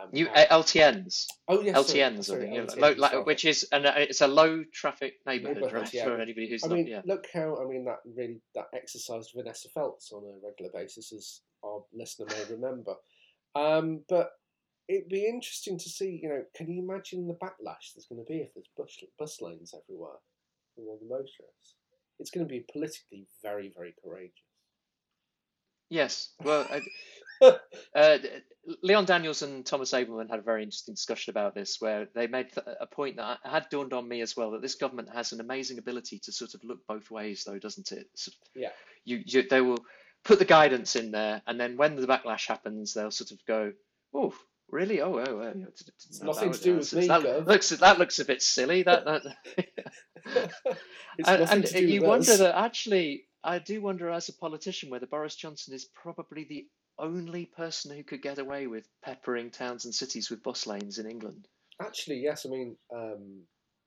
Um, 0.00 0.08
You 0.12 0.28
uh, 0.28 0.46
LTNs, 0.46 1.26
oh 1.48 1.60
yes, 1.60 1.76
LTNs, 1.76 2.18
I 2.18 2.20
sorry, 2.22 2.50
know, 2.50 2.64
LTNs, 2.64 2.78
low, 2.78 2.94
like, 2.96 3.26
which 3.26 3.44
is 3.44 3.68
and 3.72 3.84
uh, 3.84 3.92
it's 3.96 4.22
a 4.22 4.26
low 4.26 4.64
traffic 4.72 5.14
neighbourhood, 5.26 5.56
Neighbourhood, 5.56 5.82
right? 5.82 5.92
yeah. 5.94 6.04
For 6.04 6.18
anybody 6.18 6.48
who's 6.48 6.64
I 6.64 6.68
not, 6.68 6.74
mean, 6.76 6.86
yeah. 6.86 7.02
look 7.04 7.26
how 7.32 7.58
I 7.62 7.66
mean 7.68 7.84
that 7.84 7.98
really 8.16 8.40
that 8.54 8.68
exercised 8.74 9.32
Vanessa 9.36 9.68
Phelps 9.68 10.10
on 10.12 10.22
a 10.24 10.46
regular 10.46 10.72
basis, 10.72 11.12
as 11.12 11.40
our 11.62 11.82
listener 11.92 12.26
may 12.30 12.54
remember. 12.54 12.94
Um, 13.54 14.00
but 14.08 14.30
it'd 14.88 15.10
be 15.10 15.26
interesting 15.26 15.78
to 15.78 15.88
see. 15.88 16.20
You 16.22 16.28
know, 16.30 16.42
can 16.56 16.70
you 16.70 16.82
imagine 16.82 17.26
the 17.26 17.34
backlash 17.34 17.92
there's 17.94 18.06
going 18.08 18.24
to 18.24 18.28
be 18.28 18.38
if 18.38 18.54
there's 18.54 18.70
bus, 18.76 18.96
bus 19.18 19.40
lanes 19.42 19.74
everywhere 19.74 20.18
for 20.74 20.82
all 20.82 20.98
the 21.02 21.08
motorists? 21.08 21.74
It's 22.18 22.30
going 22.30 22.46
to 22.46 22.50
be 22.50 22.64
politically 22.72 23.26
very, 23.42 23.72
very 23.76 23.94
courageous. 24.02 24.32
Yes, 25.90 26.30
well, 26.42 26.66
uh, 26.70 26.80
uh, 27.94 28.18
Leon 28.82 29.04
Daniels 29.06 29.42
and 29.42 29.66
Thomas 29.66 29.92
Ableman 29.92 30.30
had 30.30 30.38
a 30.38 30.42
very 30.42 30.62
interesting 30.62 30.94
discussion 30.94 31.30
about 31.32 31.54
this, 31.54 31.80
where 31.80 32.06
they 32.14 32.26
made 32.28 32.50
a 32.80 32.86
point 32.86 33.16
that 33.16 33.38
had 33.44 33.66
dawned 33.70 33.92
on 33.92 34.06
me 34.08 34.20
as 34.20 34.36
well 34.36 34.52
that 34.52 34.62
this 34.62 34.76
government 34.76 35.08
has 35.12 35.32
an 35.32 35.40
amazing 35.40 35.78
ability 35.78 36.20
to 36.24 36.32
sort 36.32 36.54
of 36.54 36.62
look 36.62 36.78
both 36.86 37.10
ways, 37.10 37.44
though, 37.44 37.58
doesn't 37.58 37.90
it? 37.92 38.06
Sort 38.14 38.34
of- 38.34 38.48
Yeah. 38.54 38.70
You, 39.04 39.20
you, 39.26 39.42
they 39.48 39.60
will 39.60 39.84
put 40.24 40.38
the 40.38 40.44
guidance 40.44 40.94
in 40.94 41.10
there, 41.10 41.42
and 41.46 41.58
then 41.58 41.76
when 41.76 41.96
the 41.96 42.06
backlash 42.06 42.46
happens, 42.46 42.94
they'll 42.94 43.10
sort 43.10 43.32
of 43.32 43.44
go, 43.46 43.72
"Oh, 44.14 44.32
really? 44.70 45.00
Oh, 45.00 45.14
oh, 45.18 45.24
oh 45.26 45.42
yeah, 45.42 45.52
d- 45.54 45.60
d- 45.84 45.92
It's 46.08 46.22
nothing 46.22 46.52
to 46.52 46.62
do 46.62 46.76
with 46.76 46.92
me, 46.94 47.08
That 47.08 47.46
looks 47.48 47.70
that 47.70 47.98
looks 47.98 48.18
a 48.20 48.24
bit 48.24 48.40
silly. 48.42 48.84
That, 48.84 49.04
that 49.06 49.22
and, 51.26 51.64
and 51.64 51.88
you 51.88 52.02
wonder 52.02 52.30
us. 52.32 52.38
that 52.38 52.56
actually, 52.56 53.24
I 53.42 53.58
do 53.58 53.80
wonder 53.82 54.08
as 54.10 54.28
a 54.28 54.32
politician 54.34 54.90
whether 54.90 55.06
Boris 55.06 55.34
Johnson 55.34 55.74
is 55.74 55.84
probably 55.84 56.44
the 56.48 56.66
only 56.98 57.46
person 57.46 57.96
who 57.96 58.02
could 58.02 58.22
get 58.22 58.38
away 58.38 58.66
with 58.66 58.88
peppering 59.02 59.50
towns 59.50 59.84
and 59.84 59.94
cities 59.94 60.30
with 60.30 60.42
bus 60.42 60.66
lanes 60.66 60.98
in 60.98 61.06
England. 61.10 61.48
Actually, 61.80 62.20
yes. 62.20 62.46
I 62.46 62.50
mean, 62.50 62.76
um, 62.94 63.42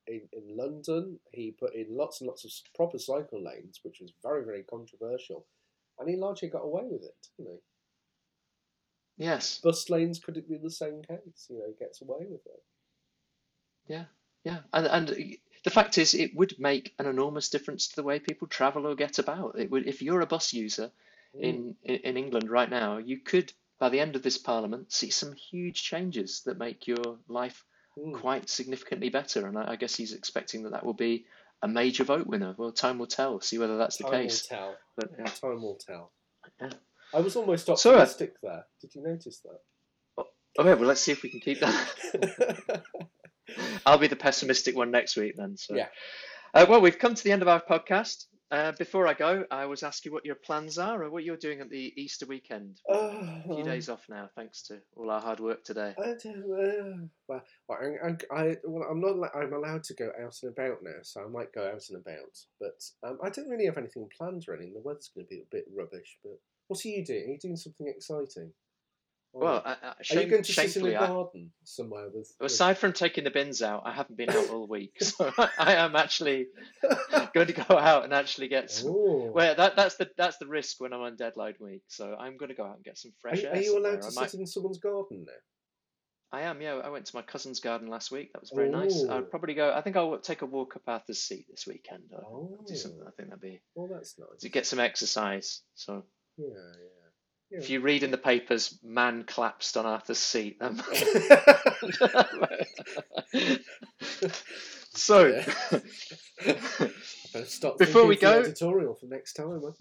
in, 0.07 0.21
in 0.33 0.57
London, 0.57 1.19
he 1.31 1.51
put 1.51 1.73
in 1.75 1.87
lots 1.89 2.21
and 2.21 2.27
lots 2.27 2.45
of 2.45 2.51
proper 2.75 2.99
cycle 2.99 3.43
lanes, 3.43 3.79
which 3.83 3.99
was 4.01 4.11
very, 4.21 4.43
very 4.43 4.63
controversial. 4.63 5.45
And 5.99 6.09
he 6.09 6.15
largely 6.15 6.49
got 6.49 6.63
away 6.63 6.83
with 6.83 7.03
it, 7.03 7.15
didn't 7.37 7.53
he? 7.53 7.59
Yes, 9.17 9.59
Bus 9.63 9.89
lanes, 9.89 10.19
could 10.19 10.35
it 10.35 10.49
be 10.49 10.57
the 10.57 10.69
same 10.69 11.01
case? 11.01 11.47
You 11.49 11.59
know, 11.59 11.65
he 11.67 11.73
gets 11.83 12.01
away 12.01 12.25
with 12.29 12.45
it. 12.45 12.63
yeah, 13.87 14.05
yeah, 14.43 14.59
and 14.73 14.87
and 14.87 15.37
the 15.63 15.69
fact 15.69 15.97
is, 15.97 16.13
it 16.13 16.35
would 16.35 16.59
make 16.59 16.93
an 16.99 17.05
enormous 17.05 17.49
difference 17.49 17.87
to 17.87 17.95
the 17.95 18.03
way 18.03 18.19
people 18.19 18.47
travel 18.49 18.85
or 18.85 18.93
get 18.93 19.17
about. 19.17 19.57
It 19.57 19.71
would, 19.71 19.87
if 19.87 20.01
you're 20.01 20.19
a 20.21 20.25
bus 20.27 20.53
user. 20.53 20.91
In 21.39 21.75
in 21.83 21.95
in 21.95 22.17
England 22.17 22.49
right 22.49 22.69
now, 22.69 22.97
you 22.97 23.19
could 23.19 23.51
by 23.79 23.89
the 23.89 23.99
end 23.99 24.15
of 24.15 24.23
this 24.23 24.37
Parliament 24.37 24.91
see 24.93 25.09
some 25.09 25.33
huge 25.33 25.83
changes 25.83 26.41
that 26.45 26.57
make 26.57 26.87
your 26.87 27.19
life 27.27 27.63
Mm. 27.97 28.13
quite 28.19 28.49
significantly 28.49 29.07
better. 29.07 29.47
And 29.47 29.57
I, 29.57 29.71
I 29.71 29.75
guess 29.77 29.95
he's 29.95 30.11
expecting 30.11 30.63
that 30.63 30.73
that 30.73 30.85
will 30.85 30.93
be 30.93 31.25
a 31.61 31.67
major 31.69 32.03
vote 32.03 32.27
winner. 32.27 32.53
Well, 32.57 32.73
time 32.73 32.97
will 32.99 33.07
tell. 33.07 33.39
See 33.39 33.57
whether 33.57 33.77
that's 33.77 33.95
the 33.95 34.03
Time 34.03 34.23
case. 34.23 34.45
will 34.51 34.57
tell. 34.57 34.75
But 34.97 35.11
yeah. 35.17 35.23
Time 35.27 35.61
will 35.61 35.75
tell. 35.79 36.11
Yeah. 36.59 36.71
I 37.13 37.21
was 37.21 37.37
almost 37.37 37.67
So, 37.67 37.71
uh, 37.71 37.75
optimistic 37.99 38.33
there. 38.43 38.65
Did 38.81 38.95
you 38.95 39.01
notice 39.01 39.39
that? 39.45 39.59
Oh 40.17 40.65
yeah, 40.65 40.73
well 40.73 40.89
let's 40.89 40.99
see 40.99 41.13
if 41.13 41.23
we 41.23 41.29
can 41.29 41.39
keep 41.39 41.61
that. 41.61 41.95
that? 42.11 42.83
I'll 43.85 43.97
be 43.97 44.07
the 44.07 44.17
pessimistic 44.17 44.75
one 44.75 44.91
next 44.91 45.15
week 45.15 45.35
then. 45.37 45.55
So. 45.55 45.75
Yeah. 45.75 45.87
Uh, 46.53 46.65
well, 46.67 46.81
we've 46.81 46.99
come 46.99 47.15
to 47.15 47.23
the 47.23 47.31
end 47.31 47.43
of 47.43 47.47
our 47.47 47.61
podcast. 47.61 48.25
Uh, 48.51 48.71
before 48.77 49.07
I 49.07 49.15
go, 49.15 49.43
I 49.49 49.65
was 49.65 49.81
asking 49.81 50.11
you 50.11 50.13
what 50.13 50.25
your 50.25 50.35
plans 50.35 50.77
are 50.77 51.03
or 51.03 51.09
what 51.09 51.23
you're 51.23 51.35
doing 51.35 51.61
at 51.61 51.69
the 51.69 51.91
Easter 51.97 52.27
weekend. 52.27 52.79
A 52.87 53.41
few 53.43 53.63
days 53.63 53.89
off 53.89 54.05
now, 54.07 54.29
thanks 54.35 54.61
to 54.67 54.79
all 54.95 55.09
our 55.09 55.19
hard 55.19 55.39
work 55.39 55.63
today. 55.63 55.95
I 55.97 56.13
don't, 56.23 56.43
uh, 56.53 57.07
well, 57.27 57.43
I, 57.71 58.07
I, 58.07 58.41
I, 58.41 58.57
well, 58.63 58.87
I'm 58.89 59.01
not. 59.01 59.35
I'm 59.35 59.53
allowed 59.53 59.83
to 59.85 59.95
go 59.95 60.11
out 60.21 60.35
and 60.43 60.51
about 60.51 60.83
now, 60.83 60.99
so 61.01 61.23
I 61.23 61.27
might 61.27 61.53
go 61.53 61.65
out 61.67 61.83
and 61.89 61.99
about. 61.99 62.37
But 62.59 62.83
um, 63.07 63.17
I 63.23 63.29
don't 63.29 63.49
really 63.49 63.65
have 63.65 63.79
anything 63.79 64.07
planned. 64.15 64.45
Really, 64.47 64.71
the 64.71 64.81
weather's 64.81 65.09
going 65.13 65.25
to 65.25 65.29
be 65.29 65.41
a 65.41 65.51
bit 65.51 65.65
rubbish. 65.75 66.19
But 66.23 66.39
what 66.67 66.85
are 66.85 66.89
you 66.89 67.03
doing? 67.03 67.23
Are 67.23 67.31
you 67.31 67.39
doing 67.39 67.57
something 67.57 67.87
exciting? 67.87 68.51
Well, 69.37 69.61
I, 69.65 69.71
I, 69.71 70.15
are 70.17 70.21
you 70.21 70.29
going 70.29 70.43
to 70.43 70.53
sit 70.53 70.77
in 70.77 70.87
I, 70.87 70.91
garden 71.07 71.51
somewhere 71.65 72.05
with? 72.05 72.33
with- 72.39 72.51
aside 72.51 72.77
from 72.77 72.93
taking 72.93 73.25
the 73.25 73.31
bins 73.31 73.61
out, 73.61 73.83
I 73.85 73.91
haven't 73.91 74.15
been 74.15 74.29
out 74.29 74.49
all 74.49 74.65
week, 74.65 74.93
so 75.01 75.29
I 75.59 75.75
am 75.75 75.95
actually 75.95 76.47
going 77.33 77.47
to 77.47 77.53
go 77.53 77.77
out 77.77 78.05
and 78.05 78.13
actually 78.13 78.47
get 78.47 78.71
some. 78.71 78.91
Oh. 78.91 79.31
Well, 79.35 79.53
that, 79.55 79.75
that's 79.75 79.97
the 79.97 80.09
that's 80.17 80.37
the 80.37 80.47
risk 80.47 80.79
when 80.79 80.93
I'm 80.93 81.01
on 81.01 81.17
deadline 81.17 81.55
week. 81.59 81.81
So 81.89 82.15
I'm 82.17 82.37
going 82.37 82.49
to 82.49 82.55
go 82.55 82.63
out 82.63 82.75
and 82.77 82.83
get 82.85 82.97
some 82.97 83.11
fresh 83.21 83.41
you- 83.41 83.47
air. 83.49 83.55
are 83.55 83.61
you 83.61 83.77
allowed 83.77 84.01
to 84.03 84.07
I 84.07 84.21
might- 84.21 84.29
sit 84.29 84.39
in 84.39 84.47
someone's 84.47 84.79
garden 84.79 85.25
now? 85.27 85.33
I 86.31 86.41
am, 86.41 86.61
yeah. 86.61 86.75
I 86.75 86.89
went 86.89 87.05
to 87.05 87.15
my 87.15 87.21
cousin's 87.21 87.59
garden 87.59 87.87
last 87.87 88.11
week. 88.11 88.33
That 88.33 88.41
was 88.41 88.51
very 88.53 88.69
nice. 88.69 89.05
Oh. 89.07 89.17
I'd 89.17 89.29
probably 89.29 89.53
go. 89.53 89.71
I 89.73 89.81
think 89.81 89.95
I'll 89.95 90.17
take 90.17 90.41
a 90.41 90.45
walk 90.45 90.75
up 90.75 90.81
Arthur's 90.87 91.19
Seat 91.21 91.45
this 91.49 91.65
weekend. 91.67 92.03
I'll, 92.13 92.25
Oh, 92.25 92.55
I'll 92.59 92.65
do 92.65 92.75
something. 92.75 93.01
I 93.07 93.11
think 93.11 93.29
that'd 93.29 93.41
be 93.41 93.61
well, 93.75 93.87
that's 93.93 94.17
nice. 94.17 94.39
to 94.41 94.49
get 94.49 94.65
some 94.65 94.79
exercise. 94.79 95.61
So 95.75 96.03
Yeah, 96.37 96.47
yeah. 96.47 96.94
If 97.57 97.69
you 97.69 97.79
read 97.81 98.03
in 98.03 98.11
the 98.11 98.17
papers, 98.17 98.77
man 98.83 99.23
collapsed 99.23 99.77
on 99.77 99.85
Arthur's 99.85 100.19
Seat. 100.19 100.57
Then... 100.59 100.77
so 104.93 105.25
Yeah. 105.27 105.45
I 105.71 105.81
better 107.33 107.45
stop 107.45 107.77
Before 107.77 108.05
we 108.05 108.15
go- 108.15 108.39
editorial 108.41 108.95
for 108.95 109.07
next 109.07 109.33
time, 109.33 109.61
I? 109.63 109.71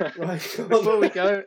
Right. 0.16 0.40
before 0.68 0.98
we 0.98 1.08
go, 1.10 1.42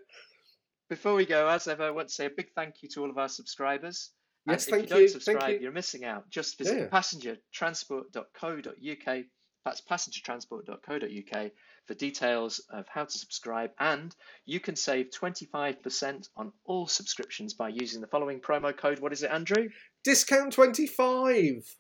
before 0.89 1.15
we 1.15 1.25
go, 1.25 1.47
as 1.47 1.67
ever, 1.67 1.83
I 1.83 1.89
want 1.89 2.09
to 2.09 2.13
say 2.13 2.25
a 2.27 2.29
big 2.29 2.49
thank 2.55 2.83
you 2.83 2.89
to 2.89 3.01
all 3.01 3.09
of 3.09 3.17
our 3.17 3.27
subscribers. 3.29 4.11
And 4.45 4.53
Yes, 4.53 4.65
if 4.67 4.71
thank 4.71 4.83
you. 4.89 4.95
Don't 4.95 5.09
subscribe, 5.09 5.39
thank 5.41 5.53
you. 5.53 5.59
you're 5.63 5.71
missing 5.71 6.05
out. 6.05 6.29
Just 6.29 6.57
visit 6.59 6.77
Yeah. 6.77 6.87
passengertransport.co.uk. 6.89 9.23
That's 9.65 9.81
passengertransport.co.uk 9.81 11.51
for 11.85 11.93
details 11.93 12.59
of 12.69 12.85
how 12.87 13.05
to 13.05 13.17
subscribe. 13.17 13.71
And 13.79 14.15
you 14.45 14.59
can 14.59 14.75
save 14.75 15.09
25% 15.09 16.27
on 16.35 16.51
all 16.65 16.87
subscriptions 16.87 17.53
by 17.53 17.69
using 17.69 18.01
the 18.01 18.07
following 18.07 18.39
promo 18.39 18.75
code. 18.75 18.99
What 18.99 19.13
is 19.13 19.23
it, 19.23 19.31
Andrew? 19.31 19.69
Discount 20.03 20.53
25. 20.53 21.75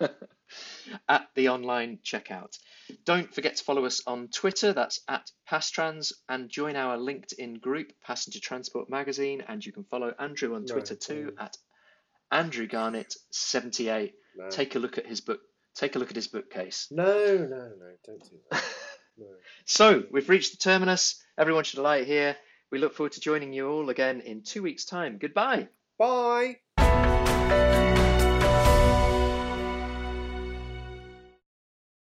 at 1.08 1.28
the 1.34 1.48
online 1.48 1.98
checkout. 2.04 2.58
Don't 3.04 3.34
forget 3.34 3.56
to 3.56 3.64
follow 3.64 3.84
us 3.84 4.02
on 4.06 4.28
Twitter, 4.28 4.72
that's 4.72 5.00
at 5.08 5.30
Pastrans, 5.50 6.12
and 6.28 6.48
join 6.48 6.76
our 6.76 6.96
LinkedIn 6.96 7.60
group, 7.60 7.92
Passenger 8.04 8.40
Transport 8.40 8.88
Magazine. 8.88 9.42
And 9.46 9.64
you 9.64 9.72
can 9.72 9.84
follow 9.84 10.14
Andrew 10.18 10.54
on 10.54 10.64
No, 10.64 10.74
Twitter 10.74 10.94
too 10.94 11.32
no. 11.36 11.44
at 11.44 11.56
Andrew 12.30 12.66
Garnett78. 12.66 14.12
No. 14.36 14.50
Take 14.50 14.74
a 14.76 14.78
look 14.78 14.98
at 14.98 15.06
his 15.06 15.20
book. 15.20 15.40
Take 15.76 15.94
a 15.94 15.98
look 15.98 16.10
at 16.10 16.16
his 16.16 16.28
bookcase. 16.28 16.88
no, 16.90 17.36
no, 17.36 17.46
no, 17.46 17.92
don't 18.04 18.22
do 18.22 18.36
that. 18.50 18.64
No. 19.18 19.24
So 19.64 20.04
we've 20.10 20.28
reached 20.28 20.50
the 20.50 20.58
terminus. 20.58 21.24
Everyone 21.38 21.64
should 21.64 21.78
alight 21.78 22.06
here. 22.06 22.36
We 22.70 22.76
look 22.76 22.94
forward 22.94 23.12
to 23.12 23.20
joining 23.20 23.54
you 23.54 23.66
all 23.66 23.88
again 23.88 24.20
in 24.20 24.42
two 24.42 24.62
weeks' 24.62 24.84
time. 24.84 25.16
Goodbye. 25.16 25.68
Bye. 25.96 26.56